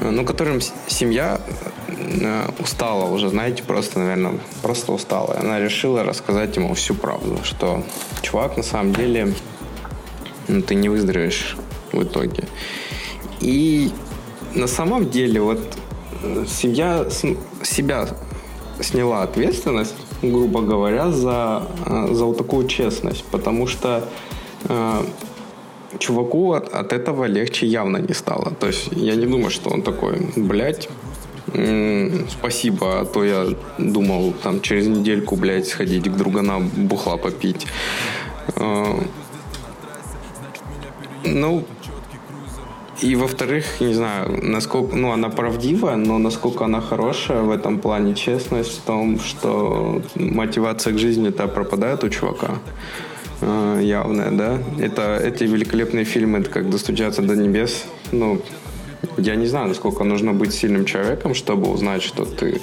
ну, 0.00 0.24
которым 0.24 0.60
семья 0.86 1.40
э, 1.88 2.48
устала 2.58 3.10
уже, 3.10 3.28
знаете, 3.28 3.62
просто, 3.62 3.98
наверное, 3.98 4.38
просто 4.62 4.92
устала. 4.92 5.36
Она 5.38 5.60
решила 5.60 6.04
рассказать 6.04 6.56
ему 6.56 6.74
всю 6.74 6.94
правду, 6.94 7.38
что 7.42 7.82
чувак, 8.22 8.56
на 8.56 8.62
самом 8.62 8.92
деле, 8.92 9.34
ну, 10.48 10.62
ты 10.62 10.74
не 10.74 10.88
выздоровеешь 10.88 11.56
в 11.92 12.02
итоге. 12.02 12.44
И 13.40 13.90
на 14.54 14.66
самом 14.66 15.10
деле 15.10 15.40
вот 15.40 15.60
э, 16.22 16.44
семья 16.48 17.06
себя 17.62 18.08
сняла 18.80 19.22
ответственность, 19.22 19.94
грубо 20.22 20.62
говоря, 20.62 21.10
за, 21.10 21.68
э, 21.86 22.08
за 22.12 22.24
вот 22.24 22.38
такую 22.38 22.66
честность, 22.66 23.24
потому 23.30 23.66
что 23.66 23.98
э, 23.98 24.37
чуваку 25.98 26.52
от, 26.52 26.74
от 26.74 26.92
этого 26.92 27.24
легче 27.24 27.66
явно 27.66 27.98
не 27.98 28.14
стало. 28.14 28.52
То 28.60 28.66
есть 28.66 28.88
я 28.92 29.16
не 29.16 29.26
думаю, 29.26 29.50
что 29.50 29.70
он 29.70 29.82
такой, 29.82 30.18
блядь, 30.36 30.88
спасибо, 32.28 33.00
а 33.00 33.04
то 33.04 33.24
я 33.24 33.46
думал 33.78 34.34
там 34.42 34.60
через 34.60 34.86
недельку, 34.86 35.36
блядь, 35.36 35.66
сходить 35.66 36.04
к 36.04 36.16
другана 36.16 36.60
бухла 36.60 37.16
попить. 37.16 37.66
Э, 38.56 39.00
ну, 41.24 41.64
и 43.00 43.14
во-вторых, 43.16 43.80
не 43.80 43.94
знаю, 43.94 44.40
насколько, 44.42 44.96
ну, 44.96 45.12
она 45.12 45.28
правдива, 45.28 45.96
но 45.96 46.18
насколько 46.18 46.64
она 46.64 46.80
хорошая 46.80 47.42
в 47.42 47.50
этом 47.50 47.78
плане, 47.78 48.14
честность 48.14 48.78
в 48.78 48.82
том, 48.82 49.18
что 49.20 50.02
мотивация 50.16 50.92
к 50.92 50.98
жизни-то 50.98 51.48
пропадает 51.48 52.04
у 52.04 52.08
чувака 52.10 52.58
э, 53.40 53.80
явная, 53.82 54.30
да. 54.30 54.58
Это 54.80 55.16
эти 55.16 55.44
великолепные 55.44 56.04
фильмы, 56.04 56.38
это 56.38 56.50
как 56.50 56.70
достучаться 56.70 57.22
до 57.22 57.36
небес. 57.36 57.84
Ну, 58.12 58.40
я 59.16 59.36
не 59.36 59.46
знаю, 59.46 59.68
насколько 59.68 60.04
нужно 60.04 60.32
быть 60.32 60.52
сильным 60.52 60.84
человеком, 60.84 61.34
чтобы 61.34 61.70
узнать, 61.70 62.02
что 62.02 62.24
ты 62.24 62.60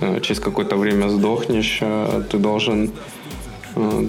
э, 0.00 0.20
через 0.20 0.40
какое-то 0.40 0.76
время 0.76 1.08
сдохнешь, 1.08 1.78
э, 1.80 2.22
ты 2.30 2.38
должен 2.38 2.90
э, 3.76 4.08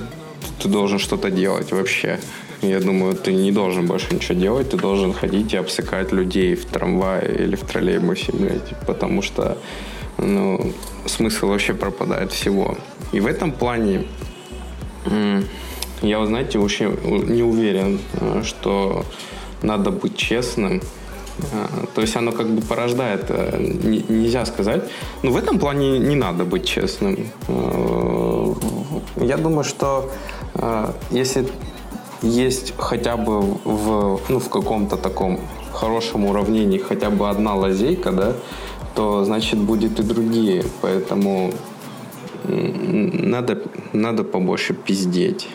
ты 0.62 0.70
должен 0.70 1.00
что-то 1.00 1.32
делать 1.32 1.72
вообще. 1.72 2.20
я 2.62 2.80
думаю, 2.80 3.16
ты 3.16 3.34
не 3.34 3.52
должен 3.52 3.86
больше 3.86 4.16
ничего 4.16 4.40
делать, 4.40 4.70
ты 4.70 4.78
должен 4.78 5.14
ходить 5.14 5.54
и 5.54 5.58
обсыкать 5.58 6.12
людей 6.12 6.56
в 6.56 6.66
трамвае 6.66 7.46
или 7.46 7.56
в 7.56 7.62
троллейбусе, 7.62 8.32
блядь, 8.32 8.74
потому 8.88 9.22
что, 9.22 9.58
ну, 10.18 10.74
смысл 11.06 11.48
вообще 11.48 11.74
пропадает 11.74 12.32
всего. 12.32 12.78
И 13.12 13.20
в 13.20 13.28
этом 13.28 13.52
плане 13.52 14.06
я, 16.02 16.20
вы 16.20 16.26
знаете, 16.28 16.60
вообще 16.60 16.86
не 16.86 17.44
уверен, 17.44 18.00
э, 18.22 18.44
что 18.44 19.06
надо 19.62 19.92
быть 19.92 20.18
честным. 20.18 20.82
Э, 21.54 21.68
То 21.96 22.02
есть 22.02 22.16
оно 22.16 22.32
как 22.32 22.48
бы 22.50 22.62
порождает, 22.62 23.26
э, 23.30 23.58
не- 23.84 24.06
нельзя 24.10 24.46
сказать. 24.46 24.84
Но 25.24 25.32
в 25.32 25.38
этом 25.38 25.60
плане 25.60 26.00
не 26.00 26.16
надо 26.16 26.44
быть 26.44 26.66
честным. 26.66 27.18
Я 29.18 29.38
думаю, 29.38 29.64
что 29.64 30.10
если 31.12 31.48
есть 32.22 32.74
хотя 32.78 33.18
бы 33.18 33.42
в, 33.42 34.20
ну, 34.30 34.40
в 34.40 34.50
каком-то 34.50 34.98
таком 34.98 35.40
хорошем 35.74 36.26
уравнении 36.26 36.78
хотя 36.78 37.10
бы 37.10 37.30
одна 37.30 37.56
лазейка, 37.56 38.12
да, 38.12 38.34
то 38.96 39.26
значит 39.26 39.60
будет 39.60 40.00
и 40.00 40.04
другие. 40.04 40.64
Поэтому 40.82 41.52
надо, 42.48 43.62
надо 43.94 44.24
побольше 44.24 44.74
пиздеть, 44.74 45.48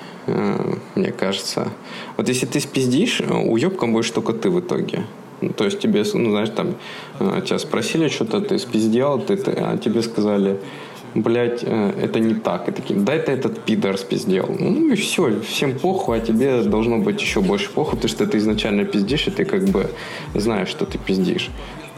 мне 0.95 1.13
кажется. 1.13 1.69
Вот 2.17 2.29
если 2.29 2.47
ты 2.47 2.61
спиздишь, 2.61 3.21
э, 3.21 3.33
уебком 3.33 3.93
будешь 3.93 4.11
только 4.11 4.33
ты 4.33 4.51
в 4.51 4.61
итоге. 4.61 5.05
Ну, 5.41 5.51
То 5.51 5.65
есть 5.65 5.81
тебе, 5.81 6.05
ну, 6.15 6.31
знаешь, 6.31 6.51
там, 6.51 6.75
э, 7.19 7.43
тебя 7.47 7.59
спросили 7.59 8.09
что-то, 8.09 8.41
ты 8.41 8.59
спиздел, 8.59 9.19
ты, 9.21 9.37
ты- 9.37 9.53
а 9.53 9.77
тебе 9.79 10.03
сказали, 10.03 10.61
блядь, 11.15 11.65
э, 11.65 11.93
это 12.03 12.21
не 12.21 12.35
так. 12.35 12.69
И 12.69 12.73
такие, 12.73 13.01
да 13.01 13.15
это 13.15 13.33
этот 13.33 13.65
пидор 13.65 13.97
спиздел. 13.99 14.55
Ну 14.61 14.93
и 14.93 14.95
все, 14.97 15.41
всем 15.41 15.79
похуй, 15.79 16.19
а 16.19 16.21
тебе 16.21 16.63
должно 16.63 16.99
быть 16.99 17.23
еще 17.23 17.41
больше 17.41 17.71
похуй, 17.71 17.97
потому 17.97 18.09
что 18.09 18.27
ты 18.27 18.39
изначально 18.39 18.85
пиздишь, 18.85 19.29
и 19.29 19.31
ты 19.31 19.45
как 19.45 19.65
бы 19.65 19.91
знаешь, 20.35 20.69
что 20.69 20.85
ты 20.85 20.99
пиздишь. 20.99 21.49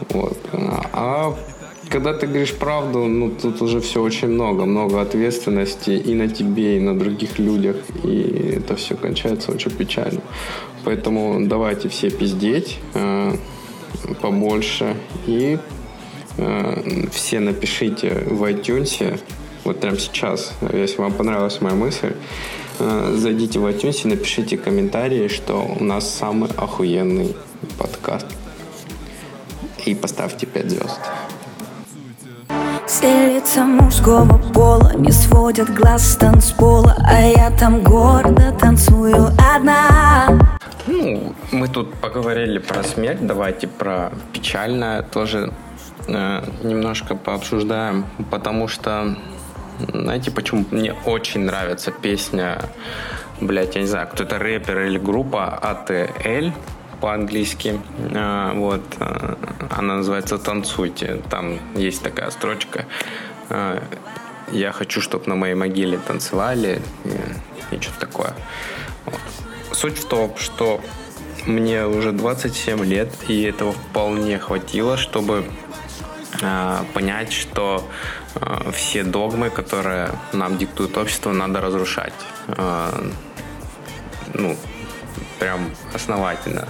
Вот. 0.09 0.37
А 0.93 1.35
когда 1.89 2.13
ты 2.13 2.27
говоришь 2.27 2.53
правду, 2.53 3.05
ну 3.05 3.29
тут 3.29 3.61
уже 3.61 3.79
все 3.79 4.01
очень 4.01 4.29
много, 4.29 4.65
много 4.65 5.01
ответственности 5.01 5.91
и 5.91 6.13
на 6.15 6.27
тебе, 6.27 6.77
и 6.77 6.79
на 6.79 6.97
других 6.97 7.39
людях, 7.39 7.77
и 8.03 8.57
это 8.57 8.75
все 8.75 8.95
кончается 8.95 9.51
очень 9.51 9.71
печально. 9.71 10.21
Поэтому 10.83 11.45
давайте 11.47 11.89
все 11.89 12.09
пиздеть 12.09 12.79
э, 12.93 13.35
побольше 14.21 14.95
и 15.27 15.57
э, 16.37 17.07
все 17.11 17.39
напишите 17.39 18.23
в 18.27 18.43
iTunes, 18.43 19.19
вот 19.63 19.79
прямо 19.79 19.97
сейчас, 19.97 20.53
если 20.73 20.97
вам 20.97 21.13
понравилась 21.13 21.61
моя 21.61 21.75
мысль, 21.75 22.13
э, 22.79 23.13
зайдите 23.15 23.59
в 23.59 23.65
iTunes 23.65 24.01
и 24.03 24.07
напишите 24.09 24.57
комментарии, 24.57 25.29
что 25.29 25.65
у 25.79 25.83
нас 25.83 26.09
самый 26.13 26.49
охуенный 26.57 27.35
подкаст. 27.77 28.27
И 29.85 29.95
поставьте 29.95 30.45
5 30.45 30.69
звезд. 30.69 30.99
Все 32.93 33.33
лица 33.33 33.65
мужского 33.65 34.37
пола 34.53 34.91
не 34.95 35.11
сводят 35.11 35.67
глаз 35.73 36.11
с 36.11 36.15
танцпола 36.15 36.95
А 37.03 37.21
я 37.21 37.49
там 37.49 37.81
гордо 37.81 38.51
танцую 38.51 39.31
одна. 39.55 40.59
Ну, 40.85 41.33
мы 41.51 41.67
тут 41.69 41.91
поговорили 41.95 42.59
про 42.59 42.83
смерть, 42.83 43.25
давайте 43.25 43.67
про 43.67 44.11
печальное 44.31 45.01
тоже 45.01 45.51
э, 46.07 46.43
немножко 46.61 47.15
пообсуждаем, 47.15 48.05
потому 48.29 48.67
что, 48.67 49.15
знаете, 49.79 50.29
почему 50.29 50.63
мне 50.69 50.93
очень 51.05 51.45
нравится 51.45 51.89
песня, 51.89 52.61
блять, 53.41 53.73
я 53.73 53.81
не 53.81 53.87
знаю, 53.87 54.07
кто 54.07 54.23
это 54.23 54.37
рэпер 54.37 54.81
или 54.81 54.99
группа 54.99 55.59
ATL 55.63 56.53
по-английски, 57.03 57.81
Э, 58.15 58.53
вот, 58.55 58.81
э, 58.99 59.35
она 59.69 59.95
называется 59.95 60.37
«Танцуйте», 60.37 61.21
там 61.29 61.59
есть 61.75 62.01
такая 62.01 62.31
строчка, 62.31 62.85
э, 63.49 63.81
я 64.51 64.71
хочу, 64.71 65.01
чтобы 65.01 65.27
на 65.27 65.35
моей 65.35 65.55
могиле 65.55 65.97
танцевали 65.97 66.81
и, 67.03 67.75
и 67.75 67.81
что-то 67.81 67.99
такое. 67.99 68.33
Вот. 69.05 69.19
Суть 69.73 69.97
в 69.97 70.07
том, 70.07 70.33
что 70.37 70.79
мне 71.45 71.85
уже 71.85 72.11
27 72.11 72.85
лет, 72.85 73.09
и 73.27 73.43
этого 73.43 73.73
вполне 73.73 74.39
хватило, 74.39 74.97
чтобы 74.97 75.43
понять, 76.93 77.31
что 77.31 77.83
все 78.73 79.03
догмы, 79.03 79.49
которые 79.49 80.09
нам 80.33 80.57
диктует 80.57 80.97
общество, 80.97 81.31
надо 81.31 81.61
разрушать. 81.61 82.13
Ну, 84.33 84.57
прям 85.43 85.71
основательно. 85.93 86.67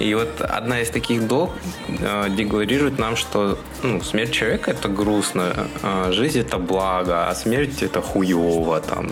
И 0.00 0.14
вот 0.14 0.40
одна 0.40 0.80
из 0.80 0.90
таких 0.90 1.28
догм 1.28 1.52
э, 2.00 2.28
декларирует 2.30 2.98
нам, 2.98 3.16
что 3.16 3.58
ну, 3.82 4.00
смерть 4.02 4.32
человека 4.32 4.72
это 4.72 4.88
грустно, 4.88 5.54
э, 5.82 6.12
жизнь 6.12 6.40
это 6.40 6.58
благо, 6.58 7.28
а 7.28 7.34
смерть 7.34 7.82
это 7.82 8.00
хуево 8.00 8.80
там. 8.80 9.10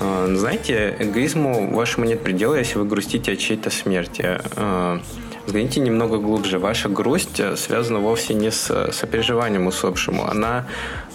Э, 0.00 0.34
знаете, 0.36 0.96
эгоизму 0.98 1.70
вашему 1.74 2.06
нет 2.06 2.22
предела, 2.22 2.56
если 2.56 2.78
вы 2.78 2.86
грустите 2.86 3.32
от 3.32 3.38
чьей-то 3.38 3.70
смерти. 3.70 4.40
Э, 4.56 4.98
Взгляните 5.46 5.80
немного 5.80 6.16
глубже. 6.18 6.58
Ваша 6.58 6.88
грусть 6.88 7.38
э, 7.38 7.56
связана 7.56 7.98
вовсе 7.98 8.34
не 8.34 8.50
с 8.50 8.92
сопереживанием 8.92 9.66
усопшему. 9.66 10.26
Она 10.26 10.64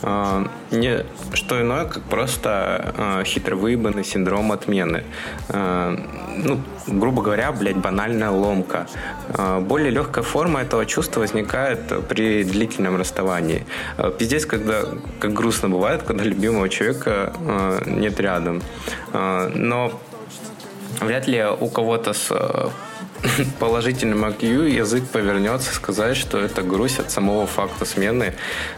э, 0.01 0.45
не 0.71 1.05
что 1.33 1.61
иное, 1.61 1.85
как 1.85 2.03
просто 2.03 2.93
э, 2.97 3.23
хитро 3.25 3.55
выебанный 3.55 4.03
синдром 4.03 4.51
отмены. 4.51 5.03
Э, 5.49 5.97
ну, 6.37 6.59
грубо 6.87 7.21
говоря, 7.21 7.51
блядь, 7.51 7.77
банальная 7.77 8.31
ломка. 8.31 8.87
Э, 9.29 9.59
более 9.59 9.91
легкая 9.91 10.23
форма 10.23 10.61
этого 10.61 10.85
чувства 10.85 11.21
возникает 11.21 12.07
при 12.07 12.43
длительном 12.43 12.97
расставании. 12.97 13.65
Э, 13.97 14.11
пиздец, 14.17 14.45
когда 14.45 14.83
как 15.19 15.33
грустно 15.33 15.69
бывает, 15.69 16.03
когда 16.03 16.23
любимого 16.23 16.69
человека 16.69 17.33
э, 17.39 17.81
нет 17.85 18.19
рядом. 18.19 18.61
Э, 19.13 19.51
но 19.55 19.91
вряд 21.01 21.27
ли 21.27 21.45
у 21.59 21.69
кого-то 21.69 22.13
с 22.13 22.31
положительным 23.59 24.25
IQ 24.25 24.69
язык 24.69 25.03
повернется 25.07 25.73
сказать, 25.73 26.17
что 26.17 26.37
это 26.37 26.61
грусть 26.61 26.99
от 26.99 27.11
самого 27.11 27.47
факта 27.47 27.85
смены 27.85 28.33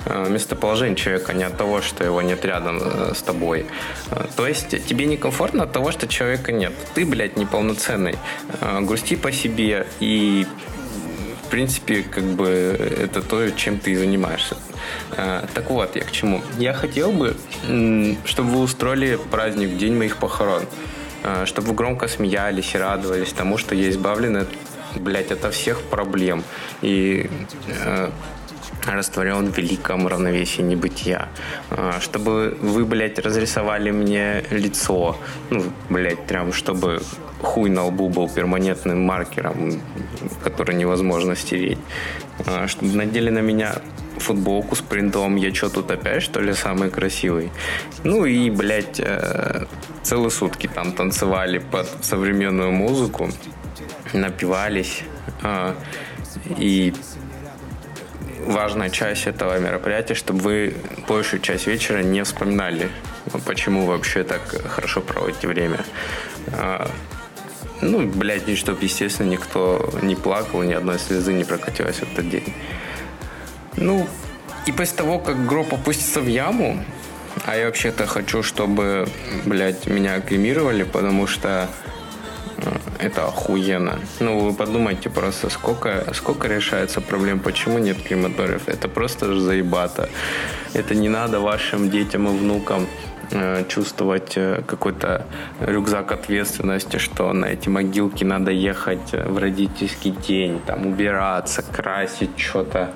э, 0.05 0.29
местоположения 0.29 0.95
человека, 0.95 1.31
а 1.31 1.33
не 1.33 1.43
от 1.43 1.57
того, 1.57 1.81
что 1.81 2.03
его 2.03 2.21
нет 2.21 2.43
рядом 2.45 2.79
э, 2.81 3.13
с 3.15 3.21
тобой. 3.21 3.65
Э, 4.11 4.25
То 4.35 4.47
есть 4.47 4.85
тебе 4.85 5.05
некомфортно 5.05 5.63
от 5.63 5.71
того, 5.71 5.91
что 5.91 6.07
человека 6.07 6.51
нет. 6.51 6.73
Ты, 6.93 7.05
блядь, 7.05 7.37
неполноценный. 7.37 8.17
Грусти 8.81 9.15
по 9.15 9.31
себе 9.31 9.87
и 9.99 10.45
в 11.43 11.49
принципе, 11.51 12.03
как 12.03 12.23
бы 12.23 12.47
это 12.47 13.21
то, 13.21 13.49
чем 13.51 13.77
ты 13.77 13.91
и 13.91 13.95
занимаешься. 13.95 14.55
Так 15.09 15.69
вот, 15.69 15.97
я 15.97 16.03
к 16.03 16.11
чему. 16.11 16.41
Я 16.57 16.73
хотел 16.73 17.11
бы, 17.11 17.35
чтобы 18.23 18.51
вы 18.51 18.59
устроили 18.61 19.19
праздник 19.29 19.69
в 19.69 19.77
день 19.77 19.97
моих 19.97 20.15
похорон. 20.15 20.63
Э, 21.23 21.45
Чтобы 21.45 21.69
вы 21.69 21.73
громко 21.73 22.07
смеялись 22.07 22.75
и 22.75 22.77
радовались 22.77 23.33
тому, 23.33 23.57
что 23.57 23.75
я 23.75 23.89
избавлен 23.89 24.37
от, 24.37 24.47
блядь, 24.95 25.31
ото 25.31 25.51
всех 25.51 25.81
проблем. 25.83 26.43
И 26.81 27.29
э, 27.67 28.09
растворен 28.85 29.51
в 29.51 29.57
великом 29.57 30.07
равновесии 30.07 30.61
небытия. 30.61 31.27
Э, 31.69 31.99
Чтобы 31.99 32.57
вы, 32.61 32.85
блядь, 32.85 33.19
разрисовали 33.19 33.91
мне 33.91 34.43
лицо. 34.51 35.17
Ну, 35.49 35.63
блядь, 35.89 36.25
прям, 36.27 36.53
чтобы 36.53 37.01
хуй 37.41 37.69
на 37.69 37.85
лбу 37.85 38.09
был 38.09 38.29
перманентным 38.29 39.01
маркером, 39.01 39.81
который 40.43 40.75
невозможно 40.75 41.35
стереть. 41.35 41.79
Чтобы 42.67 42.95
надели 42.95 43.29
на 43.29 43.39
меня 43.39 43.81
футболку 44.21 44.75
с 44.75 44.81
принтом 44.81 45.35
«Я 45.35 45.51
чё 45.51 45.69
тут 45.69 45.91
опять, 45.91 46.23
что 46.23 46.39
ли, 46.41 46.53
самый 46.53 46.89
красивый?» 46.89 47.51
Ну 48.03 48.25
и, 48.25 48.49
блядь, 48.49 48.99
э, 48.99 49.65
целые 50.03 50.31
сутки 50.31 50.67
там 50.67 50.91
танцевали 50.93 51.59
под 51.59 51.87
современную 52.01 52.71
музыку, 52.71 53.29
напивались. 54.13 55.03
э, 55.43 55.73
И 56.59 56.93
важная 58.45 58.89
часть 58.89 59.27
этого 59.27 59.59
мероприятия, 59.59 60.15
чтобы 60.15 60.39
вы 60.39 60.73
большую 61.07 61.41
часть 61.41 61.67
вечера 61.67 62.03
не 62.03 62.23
вспоминали, 62.23 62.89
почему 63.45 63.85
вообще 63.85 64.23
так 64.23 64.41
хорошо 64.75 65.01
проводите 65.01 65.47
время. 65.47 65.79
А, 66.53 66.89
Ну, 67.81 68.07
блядь, 68.07 68.57
чтобы, 68.57 68.77
естественно, 68.83 69.27
никто 69.29 69.91
не 70.03 70.15
плакал, 70.15 70.61
ни 70.63 70.73
одной 70.73 70.99
слезы 70.99 71.33
не 71.33 71.43
прокатилась 71.43 71.95
в 71.97 72.03
этот 72.03 72.29
день. 72.29 72.53
Ну, 73.81 74.07
и 74.67 74.71
после 74.71 74.95
того, 74.95 75.17
как 75.17 75.47
гроб 75.47 75.73
опустится 75.73 76.21
в 76.21 76.27
яму, 76.27 76.83
а 77.45 77.55
я 77.55 77.65
вообще-то 77.65 78.05
хочу, 78.05 78.43
чтобы, 78.43 79.07
блядь, 79.45 79.87
меня 79.87 80.21
кремировали, 80.21 80.83
потому 80.83 81.25
что 81.25 81.67
э, 82.57 82.71
это 82.99 83.25
охуенно. 83.25 83.99
Ну, 84.19 84.39
вы 84.39 84.53
подумайте 84.53 85.09
просто, 85.09 85.49
сколько, 85.49 86.13
сколько 86.13 86.47
решается 86.47 87.01
проблем, 87.01 87.39
почему 87.39 87.79
нет 87.79 87.97
крематориев. 88.03 88.67
Это 88.67 88.87
просто 88.87 89.33
же 89.33 89.39
заебато. 89.39 90.09
Это 90.73 90.93
не 90.93 91.09
надо 91.09 91.39
вашим 91.39 91.89
детям 91.89 92.27
и 92.27 92.37
внукам 92.37 92.87
чувствовать 93.67 94.33
э, 94.35 94.63
какой-то 94.65 95.25
рюкзак 95.59 96.11
ответственности, 96.11 96.97
что 96.97 97.31
на 97.33 97.45
эти 97.45 97.69
могилки 97.69 98.23
надо 98.23 98.51
ехать 98.51 99.11
в 99.11 99.37
родительский 99.37 100.11
день, 100.11 100.61
там 100.65 100.85
убираться, 100.85 101.61
красить 101.63 102.37
что-то, 102.37 102.93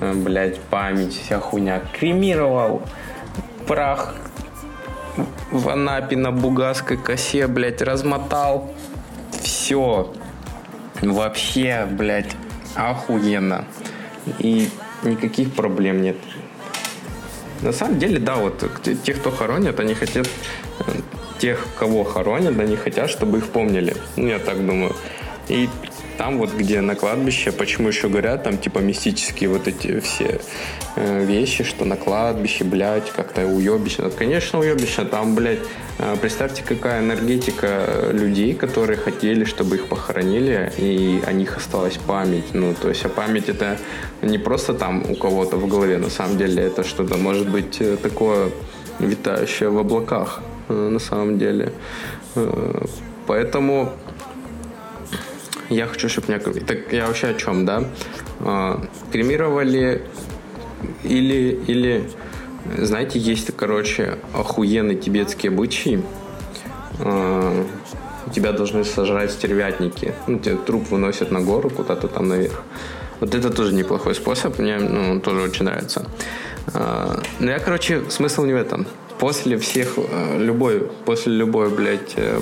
э, 0.00 0.12
блядь, 0.14 0.60
память, 0.60 1.14
вся 1.14 1.40
хуйня. 1.40 1.80
Кремировал 1.98 2.82
прах 3.66 4.14
в 5.50 5.68
Анапе 5.68 6.16
на 6.16 6.32
Бугасской 6.32 6.96
косе, 6.96 7.46
блядь, 7.46 7.82
размотал. 7.82 8.72
Все. 9.42 10.12
Вообще, 11.02 11.86
блядь, 11.90 12.34
охуенно. 12.74 13.64
И 14.38 14.68
никаких 15.02 15.54
проблем 15.54 16.02
нет. 16.02 16.16
На 17.62 17.72
самом 17.72 17.98
деле, 17.98 18.18
да, 18.18 18.36
вот 18.36 18.64
те, 19.04 19.14
кто 19.14 19.30
хоронят, 19.30 19.80
они 19.80 19.94
хотят 19.94 20.28
э, 20.80 20.92
тех, 21.38 21.66
кого 21.78 22.04
хоронят, 22.04 22.58
они 22.58 22.76
хотят, 22.76 23.10
чтобы 23.10 23.38
их 23.38 23.48
помнили. 23.48 23.96
Ну, 24.16 24.28
я 24.28 24.38
так 24.38 24.64
думаю. 24.64 24.94
И 25.48 25.68
там 26.18 26.38
вот, 26.38 26.52
где 26.52 26.80
на 26.80 26.96
кладбище, 26.96 27.52
почему 27.52 27.88
еще 27.88 28.08
говорят, 28.08 28.42
там 28.42 28.58
типа 28.58 28.80
мистические 28.80 29.50
вот 29.50 29.68
эти 29.68 30.00
все 30.00 30.40
э, 30.96 31.24
вещи, 31.24 31.62
что 31.62 31.84
на 31.84 31.96
кладбище, 31.96 32.64
блядь, 32.64 33.10
как-то 33.12 33.46
уебищно. 33.46 34.10
Конечно, 34.10 34.58
уебищно. 34.58 35.04
Там, 35.04 35.36
блядь, 35.36 35.60
э, 35.98 36.16
представьте, 36.20 36.64
какая 36.66 37.00
энергетика 37.00 38.10
людей, 38.10 38.54
которые 38.54 38.96
хотели, 38.96 39.44
чтобы 39.44 39.76
их 39.76 39.86
похоронили, 39.86 40.72
и 40.76 41.22
о 41.24 41.32
них 41.32 41.56
осталась 41.56 41.98
память. 41.98 42.52
Ну, 42.52 42.74
то 42.74 42.88
есть, 42.88 43.04
а 43.04 43.08
память 43.08 43.48
это 43.48 43.78
не 44.20 44.38
просто 44.38 44.74
там 44.74 45.08
у 45.08 45.14
кого-то 45.14 45.56
в 45.56 45.68
голове, 45.68 45.98
на 45.98 46.10
самом 46.10 46.36
деле, 46.36 46.64
это 46.64 46.82
что-то 46.82 47.16
может 47.16 47.48
быть 47.48 47.80
э, 47.80 47.96
такое 47.96 48.50
витающее 48.98 49.70
в 49.70 49.78
облаках, 49.78 50.40
э, 50.68 50.72
на 50.72 50.98
самом 50.98 51.38
деле. 51.38 51.72
Э, 52.34 52.84
поэтому 53.28 53.92
я 55.68 55.86
хочу, 55.86 56.08
чтобы 56.08 56.28
меня... 56.28 56.40
Так 56.40 56.92
я 56.92 57.06
вообще 57.06 57.28
о 57.28 57.34
чем, 57.34 57.66
да? 57.66 57.84
А, 58.40 58.82
кремировали 59.12 60.02
или, 61.04 61.60
или... 61.66 62.10
Знаете, 62.76 63.18
есть, 63.18 63.54
короче, 63.56 64.18
охуенный 64.34 64.96
тибетский 64.96 65.48
обычай. 65.48 66.02
А, 67.00 67.66
тебя 68.34 68.52
должны 68.52 68.84
сожрать 68.84 69.30
стервятники. 69.30 70.14
Ну, 70.26 70.38
тебе 70.38 70.56
труп 70.56 70.90
выносят 70.90 71.30
на 71.30 71.40
гору 71.40 71.70
куда-то 71.70 72.08
там 72.08 72.28
наверх. 72.28 72.62
Вот 73.20 73.34
это 73.34 73.50
тоже 73.50 73.74
неплохой 73.74 74.14
способ, 74.14 74.58
мне 74.58 74.78
ну, 74.78 75.20
тоже 75.20 75.40
очень 75.40 75.64
нравится. 75.64 76.06
А, 76.74 77.20
ну, 77.40 77.50
я, 77.50 77.58
короче, 77.58 78.02
смысл 78.10 78.44
не 78.44 78.52
в 78.52 78.56
этом. 78.56 78.86
После 79.18 79.58
всех, 79.58 79.94
э, 79.96 80.38
любой, 80.38 80.88
после 81.04 81.32
любой, 81.32 81.70
блядь, 81.70 82.14
э, 82.16 82.40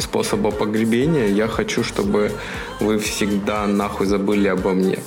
способа 0.00 0.50
погребения, 0.50 1.26
я 1.26 1.46
хочу, 1.46 1.84
чтобы 1.84 2.32
вы 2.80 2.98
всегда 2.98 3.66
нахуй 3.66 4.06
забыли 4.06 4.48
обо 4.48 4.72
мне. 4.72 4.98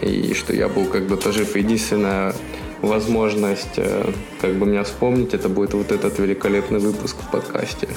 И 0.00 0.32
что 0.34 0.54
я 0.54 0.68
был 0.68 0.86
как 0.86 1.06
бы 1.06 1.16
тоже 1.16 1.46
единственная 1.54 2.34
возможность 2.82 3.76
э, 3.76 4.10
как 4.40 4.54
бы 4.54 4.66
меня 4.66 4.84
вспомнить, 4.84 5.34
это 5.34 5.48
будет 5.48 5.74
вот 5.74 5.92
этот 5.92 6.18
великолепный 6.18 6.78
выпуск 6.78 7.16
в 7.20 7.30
подкасте, 7.30 7.88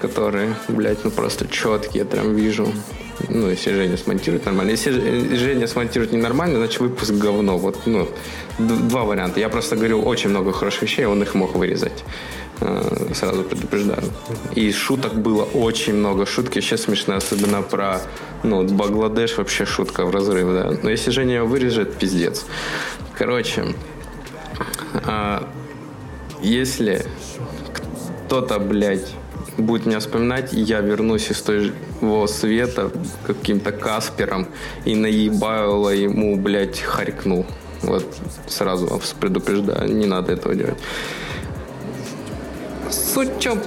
который, 0.00 0.48
блядь, 0.68 1.04
ну 1.04 1.10
просто 1.10 1.46
четкий, 1.46 1.98
я 1.98 2.04
прям 2.04 2.34
вижу. 2.34 2.66
Ну, 3.28 3.48
если 3.48 3.72
Женя 3.72 3.96
смонтирует 3.96 4.46
нормально. 4.46 4.70
Если 4.70 4.90
Женя 5.36 5.66
смонтирует 5.66 6.12
ненормально, 6.12 6.58
значит 6.58 6.80
выпуск 6.80 7.12
говно. 7.12 7.58
Вот, 7.58 7.86
ну, 7.86 8.08
два 8.58 9.04
варианта. 9.04 9.40
Я 9.40 9.48
просто 9.48 9.76
говорил 9.76 10.06
очень 10.06 10.30
много 10.30 10.52
хороших 10.52 10.82
вещей, 10.82 11.04
он 11.06 11.22
их 11.22 11.34
мог 11.34 11.54
вырезать. 11.54 12.04
Э, 12.60 13.14
сразу 13.14 13.42
предупреждаю. 13.42 14.02
И 14.54 14.70
шуток 14.72 15.14
было 15.14 15.42
очень 15.42 15.94
много. 15.94 16.26
Шутки 16.26 16.60
сейчас 16.60 16.82
смешные, 16.82 17.18
особенно 17.18 17.62
про 17.62 18.00
ну, 18.42 18.62
Бангладеш 18.62 19.36
вообще 19.36 19.64
шутка 19.64 20.04
в 20.04 20.10
разрыв, 20.10 20.46
да. 20.46 20.76
Но 20.82 20.90
если 20.90 21.10
Женя 21.10 21.34
ее 21.34 21.44
вырежет, 21.44 21.94
пиздец. 21.94 22.44
Короче, 23.18 23.74
а, 25.06 25.48
если 26.40 27.04
кто-то, 28.26 28.58
блядь, 28.58 29.12
будет 29.58 29.86
меня 29.86 30.00
вспоминать, 30.00 30.52
я 30.52 30.80
вернусь 30.80 31.30
из 31.30 31.42
того 31.42 32.26
света 32.26 32.90
каким-то 33.26 33.72
Каспером 33.72 34.46
и 34.84 34.94
наебало 34.94 35.90
ему, 35.90 36.36
блядь, 36.36 36.80
харькну. 36.80 37.46
Вот 37.82 38.06
сразу 38.46 38.86
вас 38.86 39.14
предупреждаю, 39.18 39.92
не 39.92 40.06
надо 40.06 40.32
этого 40.32 40.54
делать. 40.54 40.78
Суть 42.90 43.36
в 43.36 43.40
чем? 43.40 43.60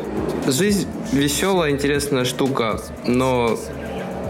Жизнь 0.48 0.88
веселая, 1.12 1.72
интересная 1.72 2.26
штука, 2.26 2.80
но 3.06 3.58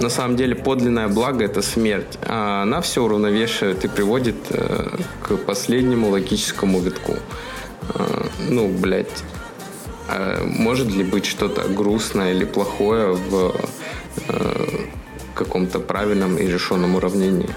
на 0.02 0.10
самом 0.10 0.36
деле 0.36 0.56
подлинное 0.56 1.08
благо 1.08 1.44
это 1.44 1.62
смерть. 1.62 2.18
А 2.24 2.64
она 2.64 2.82
все 2.82 3.04
уравновешивает 3.04 3.86
и 3.86 3.88
приводит 3.88 4.36
э, 4.50 4.88
к 5.22 5.38
последнему 5.38 6.10
логическому 6.10 6.80
витку. 6.80 7.14
Э, 7.94 8.26
ну, 8.50 8.68
блядь, 8.68 9.24
э, 10.10 10.44
может 10.44 10.88
ли 10.88 11.04
быть 11.04 11.26
что-то 11.26 11.68
грустное 11.68 12.34
или 12.34 12.46
плохое 12.46 13.14
в 13.14 13.56
э, 14.28 14.66
каком-то 15.34 15.80
правильном 15.80 16.38
и 16.38 16.48
решенном 16.48 16.96
уравнении? 16.96 17.50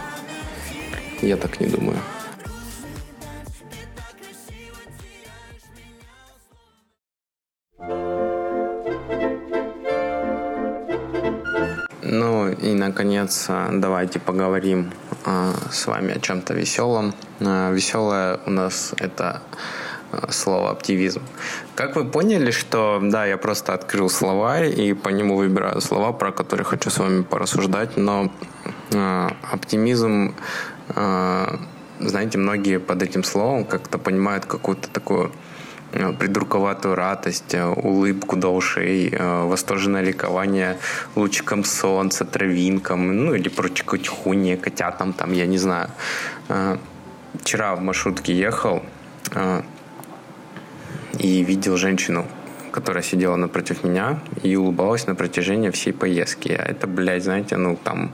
Я 1.22 1.36
так 1.36 1.60
не 1.60 1.66
думаю. 1.66 1.98
Ну 12.02 12.48
и, 12.48 12.72
наконец, 12.72 13.46
а, 13.48 13.68
давайте 13.72 14.18
поговорим 14.18 14.92
а, 15.24 15.52
с 15.70 15.86
вами 15.86 16.16
о 16.16 16.20
чем-то 16.20 16.54
веселом. 16.54 17.12
А, 17.40 17.70
веселое 17.70 18.40
у 18.46 18.50
нас 18.50 18.94
это 18.98 19.42
слово 20.30 20.70
оптимизм. 20.70 21.22
Как 21.74 21.96
вы 21.96 22.04
поняли, 22.04 22.50
что 22.50 23.00
да, 23.02 23.26
я 23.26 23.36
просто 23.36 23.74
открыл 23.74 24.08
слова 24.10 24.64
и 24.64 24.92
по 24.92 25.08
нему 25.08 25.36
выбираю 25.36 25.80
слова, 25.80 26.12
про 26.12 26.32
которые 26.32 26.64
хочу 26.64 26.90
с 26.90 26.98
вами 26.98 27.22
порассуждать, 27.22 27.96
но 27.96 28.30
э, 28.92 29.28
оптимизм, 29.52 30.34
э, 30.94 31.56
знаете, 32.00 32.38
многие 32.38 32.78
под 32.78 33.02
этим 33.02 33.24
словом 33.24 33.64
как-то 33.64 33.98
понимают 33.98 34.46
какую-то 34.46 34.88
такую 34.88 35.32
Э, 35.92 36.12
придурковатую 36.12 36.94
радость, 36.94 37.54
э, 37.54 37.64
улыбку 37.64 38.36
до 38.36 38.48
ушей, 38.48 39.08
э, 39.10 39.44
восторженное 39.44 40.02
ликование 40.02 40.76
лучиком 41.16 41.64
солнца, 41.64 42.24
травинкам, 42.24 43.24
ну 43.24 43.34
или 43.34 43.48
прочей 43.48 43.84
котихуне, 43.84 44.56
котятам 44.56 45.12
там, 45.12 45.32
я 45.32 45.46
не 45.46 45.58
знаю. 45.58 45.88
Вчера 47.34 47.74
в 47.74 47.80
маршрутке 47.80 48.32
ехал 48.32 48.82
и 51.18 51.42
видел 51.42 51.76
женщину, 51.76 52.26
которая 52.72 53.02
сидела 53.02 53.36
напротив 53.36 53.84
меня 53.84 54.20
и 54.42 54.56
улыбалась 54.56 55.06
на 55.06 55.14
протяжении 55.14 55.70
всей 55.70 55.92
поездки. 55.92 56.50
А 56.52 56.62
это, 56.62 56.86
блядь, 56.86 57.24
знаете, 57.24 57.56
ну 57.56 57.76
там 57.82 58.12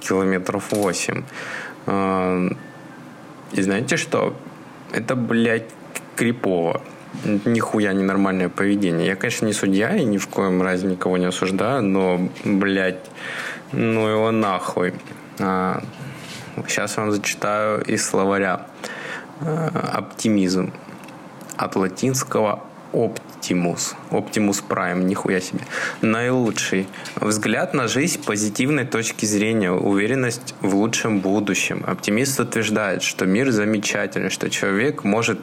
километров 0.00 0.72
восемь. 0.72 1.22
И 1.86 3.62
знаете 3.62 3.96
что? 3.96 4.36
Это, 4.92 5.16
блядь, 5.16 5.68
крипово 6.16 6.82
нихуя 7.44 7.92
ненормальное 7.92 8.48
поведение. 8.48 9.06
Я, 9.06 9.16
конечно, 9.16 9.46
не 9.46 9.52
судья 9.52 9.96
и 9.96 10.04
ни 10.04 10.18
в 10.18 10.28
коем 10.28 10.62
разе 10.62 10.86
никого 10.86 11.18
не 11.18 11.26
осуждаю, 11.26 11.82
но, 11.82 12.30
блядь, 12.44 13.04
ну 13.72 14.08
его 14.08 14.30
нахуй. 14.30 14.94
А, 15.38 15.82
сейчас 16.68 16.96
вам 16.96 17.10
зачитаю 17.10 17.82
из 17.82 18.04
словаря. 18.06 18.66
А, 19.40 19.92
оптимизм. 19.94 20.72
От 21.60 21.76
латинского 21.76 22.62
Оптимус. 22.94 23.94
Оптимус 24.10 24.64
Prime, 24.66 25.02
нихуя 25.04 25.40
себе. 25.42 25.60
Наилучший. 26.00 26.88
Взгляд 27.16 27.74
на 27.74 27.86
жизнь 27.86 28.24
позитивной 28.24 28.86
точки 28.86 29.26
зрения, 29.26 29.70
уверенность 29.70 30.54
в 30.62 30.74
лучшем 30.74 31.20
будущем. 31.20 31.84
Оптимист 31.86 32.40
утверждает, 32.40 33.02
что 33.02 33.26
мир 33.26 33.50
замечательный, 33.50 34.30
что 34.30 34.48
человек 34.48 35.04
может 35.04 35.38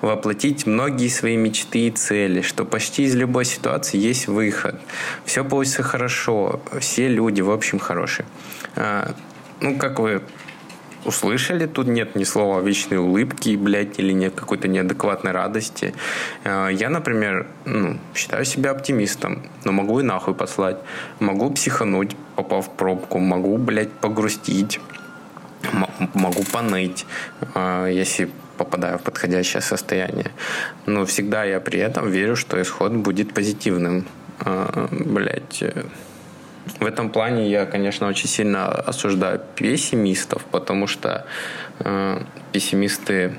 воплотить 0.00 0.66
многие 0.66 1.08
свои 1.08 1.36
мечты 1.36 1.88
и 1.88 1.90
цели, 1.90 2.40
что 2.40 2.64
почти 2.64 3.02
из 3.02 3.14
любой 3.14 3.44
ситуации 3.44 3.98
есть 3.98 4.26
выход. 4.26 4.80
Все 5.26 5.44
получится 5.44 5.82
хорошо, 5.82 6.62
все 6.80 7.08
люди, 7.08 7.42
в 7.42 7.50
общем, 7.50 7.78
хорошие. 7.78 8.24
А, 8.74 9.14
ну, 9.60 9.76
как 9.76 10.00
вы 10.00 10.22
услышали, 11.04 11.66
тут 11.66 11.86
нет 11.86 12.16
ни 12.16 12.24
слова 12.24 12.60
вечной 12.60 12.98
улыбки, 12.98 13.56
блядь, 13.56 13.98
или 13.98 14.12
нет 14.12 14.34
какой-то 14.34 14.68
неадекватной 14.68 15.32
радости. 15.32 15.94
Э, 16.44 16.68
я, 16.72 16.90
например, 16.90 17.46
ну, 17.64 17.98
считаю 18.14 18.44
себя 18.44 18.70
оптимистом, 18.70 19.42
но 19.64 19.72
могу 19.72 20.00
и 20.00 20.02
нахуй 20.02 20.34
послать. 20.34 20.78
Могу 21.20 21.50
психануть, 21.50 22.16
попав 22.36 22.66
в 22.66 22.70
пробку, 22.70 23.18
могу, 23.18 23.58
блядь, 23.58 23.92
погрустить, 23.92 24.80
могу 26.14 26.44
поныть, 26.44 27.06
э, 27.54 27.90
если 27.92 28.30
попадаю 28.56 28.98
в 28.98 29.02
подходящее 29.02 29.62
состояние. 29.62 30.32
Но 30.86 31.04
всегда 31.04 31.44
я 31.44 31.60
при 31.60 31.78
этом 31.78 32.10
верю, 32.10 32.36
что 32.36 32.60
исход 32.60 32.92
будет 32.92 33.32
позитивным. 33.32 34.04
А, 34.40 34.88
Блять, 34.90 35.64
в 36.78 36.84
этом 36.84 37.10
плане 37.10 37.50
я, 37.50 37.66
конечно, 37.66 38.08
очень 38.08 38.28
сильно 38.28 38.66
осуждаю 38.66 39.40
пессимистов, 39.54 40.44
потому 40.44 40.86
что 40.86 41.26
э, 41.80 42.20
пессимисты 42.52 43.34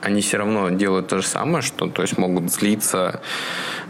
они 0.00 0.20
все 0.20 0.38
равно 0.38 0.70
делают 0.70 1.08
то 1.08 1.20
же 1.20 1.26
самое, 1.26 1.62
что 1.62 1.86
то 1.86 2.02
есть 2.02 2.18
могут 2.18 2.52
злиться, 2.52 3.20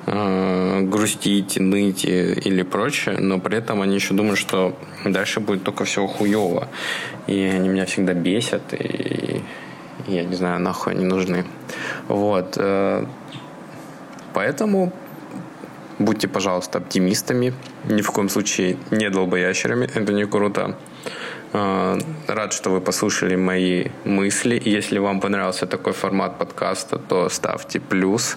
э, 0.06 0.80
грустить, 0.82 1.58
ныть 1.58 2.04
или 2.04 2.62
прочее, 2.62 3.16
но 3.18 3.40
при 3.40 3.58
этом 3.58 3.80
они 3.80 3.94
еще 3.94 4.14
думают, 4.14 4.38
что 4.38 4.76
дальше 5.04 5.40
будет 5.40 5.64
только 5.64 5.84
все 5.84 6.06
хуево. 6.06 6.68
И 7.26 7.40
они 7.42 7.68
меня 7.68 7.86
всегда 7.86 8.12
бесят, 8.12 8.74
и, 8.74 9.42
и 10.06 10.14
я 10.14 10.24
не 10.24 10.34
знаю, 10.34 10.60
нахуй 10.60 10.92
они 10.92 11.04
нужны. 11.04 11.44
Вот. 12.08 12.54
Э, 12.58 13.06
поэтому 14.34 14.92
будьте, 15.98 16.28
пожалуйста, 16.28 16.78
оптимистами. 16.78 17.54
Ни 17.88 18.02
в 18.02 18.10
коем 18.10 18.28
случае 18.28 18.76
не 18.90 19.10
долбоящерами. 19.10 19.88
Это 19.94 20.12
не 20.12 20.26
круто. 20.26 20.76
Э, 21.54 22.00
рад, 22.26 22.52
что 22.52 22.70
вы 22.70 22.80
послушали 22.80 23.36
мои 23.36 23.86
мысли. 24.04 24.60
Если 24.64 24.98
вам 24.98 25.20
понравился 25.20 25.66
такой 25.66 25.92
формат 25.92 26.36
подкаста, 26.36 26.98
то 26.98 27.28
ставьте 27.28 27.78
плюс 27.78 28.36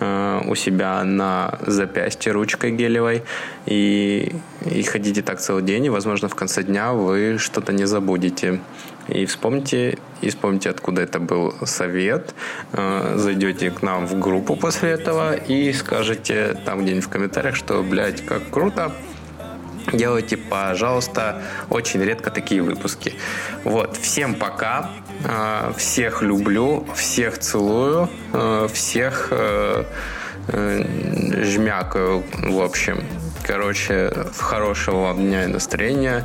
э, 0.00 0.42
у 0.46 0.54
себя 0.54 1.02
на 1.02 1.58
запястье 1.66 2.32
ручкой 2.32 2.72
гелевой 2.72 3.22
и, 3.64 4.34
и 4.70 4.82
ходите 4.82 5.22
так 5.22 5.40
целый 5.40 5.62
день, 5.62 5.86
и, 5.86 5.90
возможно, 5.90 6.28
в 6.28 6.34
конце 6.34 6.62
дня 6.62 6.92
вы 6.92 7.38
что-то 7.38 7.72
не 7.72 7.86
забудете. 7.86 8.60
И 9.08 9.24
вспомните, 9.24 9.96
и 10.20 10.28
вспомните, 10.28 10.68
откуда 10.68 11.00
это 11.00 11.20
был 11.20 11.54
совет. 11.64 12.34
Э, 12.74 13.14
зайдете 13.16 13.70
к 13.70 13.80
нам 13.80 14.06
в 14.06 14.18
группу 14.18 14.56
после 14.56 14.90
этого 14.90 15.34
и 15.34 15.72
скажете 15.72 16.54
там 16.66 16.82
где-нибудь 16.82 17.06
в 17.06 17.08
комментариях, 17.08 17.56
что, 17.56 17.82
блядь, 17.82 18.26
как 18.26 18.50
круто, 18.50 18.92
Делайте, 19.92 20.36
пожалуйста, 20.36 21.42
очень 21.70 22.02
редко 22.02 22.30
такие 22.30 22.62
выпуски. 22.62 23.14
Вот, 23.64 23.96
всем 23.96 24.34
пока, 24.34 24.90
э, 25.24 25.72
всех 25.76 26.22
люблю, 26.22 26.86
всех 26.94 27.38
целую, 27.38 28.10
э, 28.32 28.68
всех 28.72 29.28
э, 29.30 29.84
жмякаю, 30.50 32.24
в 32.34 32.60
общем. 32.60 33.02
Короче, 33.46 34.12
хорошего 34.36 35.04
вам 35.04 35.18
дня 35.18 35.44
и 35.44 35.46
настроения. 35.46 36.24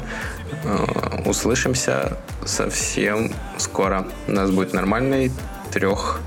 Услышимся 1.26 2.18
совсем 2.46 3.34
скоро. 3.58 4.08
У 4.28 4.32
нас 4.32 4.50
будет 4.50 4.74
нормальный 4.74 5.32
трех, 5.72 6.22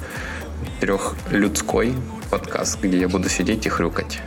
трехлюдской 0.80 1.94
подкаст, 2.30 2.80
где 2.82 2.98
я 2.98 3.08
буду 3.08 3.28
сидеть 3.28 3.64
и 3.66 3.68
хрюкать. 3.70 4.20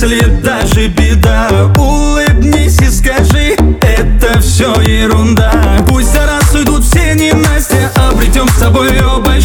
если 0.00 0.26
даже 0.42 0.86
беда 0.88 1.72
Улыбнись 1.76 2.78
и 2.80 2.88
скажи, 2.88 3.56
это 3.80 4.40
все 4.40 4.72
ерунда. 4.82 5.52
Пусть 5.88 6.12
за 6.12 6.24
раз 6.24 6.54
уйдут 6.54 6.84
все 6.84 7.14
ненастья 7.14 7.90
Обретем 7.96 8.48
с 8.48 8.58
собой 8.58 8.90
оба 9.02 9.37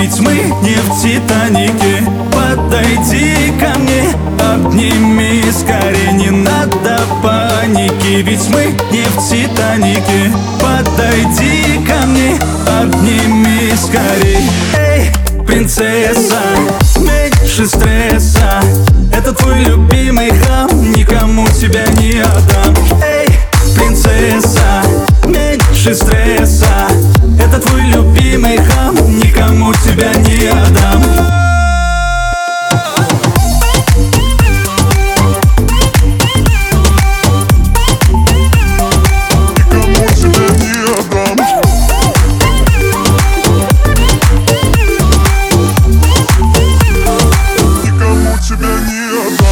ведь 0.00 0.18
мы 0.20 0.32
не 0.62 0.74
в 0.74 1.02
Титанике. 1.02 2.02
Подойди 2.32 3.52
ко 3.60 3.78
мне, 3.78 4.14
обними 4.38 5.42
скорее. 5.52 6.12
Не 6.12 6.30
надо 6.30 6.98
паники 7.22 8.22
Ведь 8.22 8.48
мы 8.48 8.74
не 8.90 9.02
в 9.02 9.28
Титанике. 9.28 10.32
Подойди 10.58 11.84
ко 11.86 12.06
мне, 12.06 12.38
обними 12.80 13.72
скорее. 13.76 14.42
Эй, 14.74 15.12
принцесса, 15.44 16.40
меньше 16.96 17.66
стресса. 17.66 18.62
Это 19.12 19.32
твой 19.32 19.62
любимый 19.64 20.30
хам 20.30 20.92
Никому 20.92 21.46
тебя 21.48 21.84
не 21.98 22.20
отдам. 22.20 22.74
Эй, 23.02 23.28
принцесса, 23.76 24.69
меньше 25.80 25.94
стресса. 25.94 26.88
Это 27.38 27.58
твой 27.58 27.82
любимый 27.82 28.58
хам 28.58 28.94
Никому 29.18 29.72
тебя 29.72 30.12
не 30.14 30.48
отдам. 30.48 31.02
Тебя 48.42 48.80
не 48.80 49.18
отдам 49.18 49.50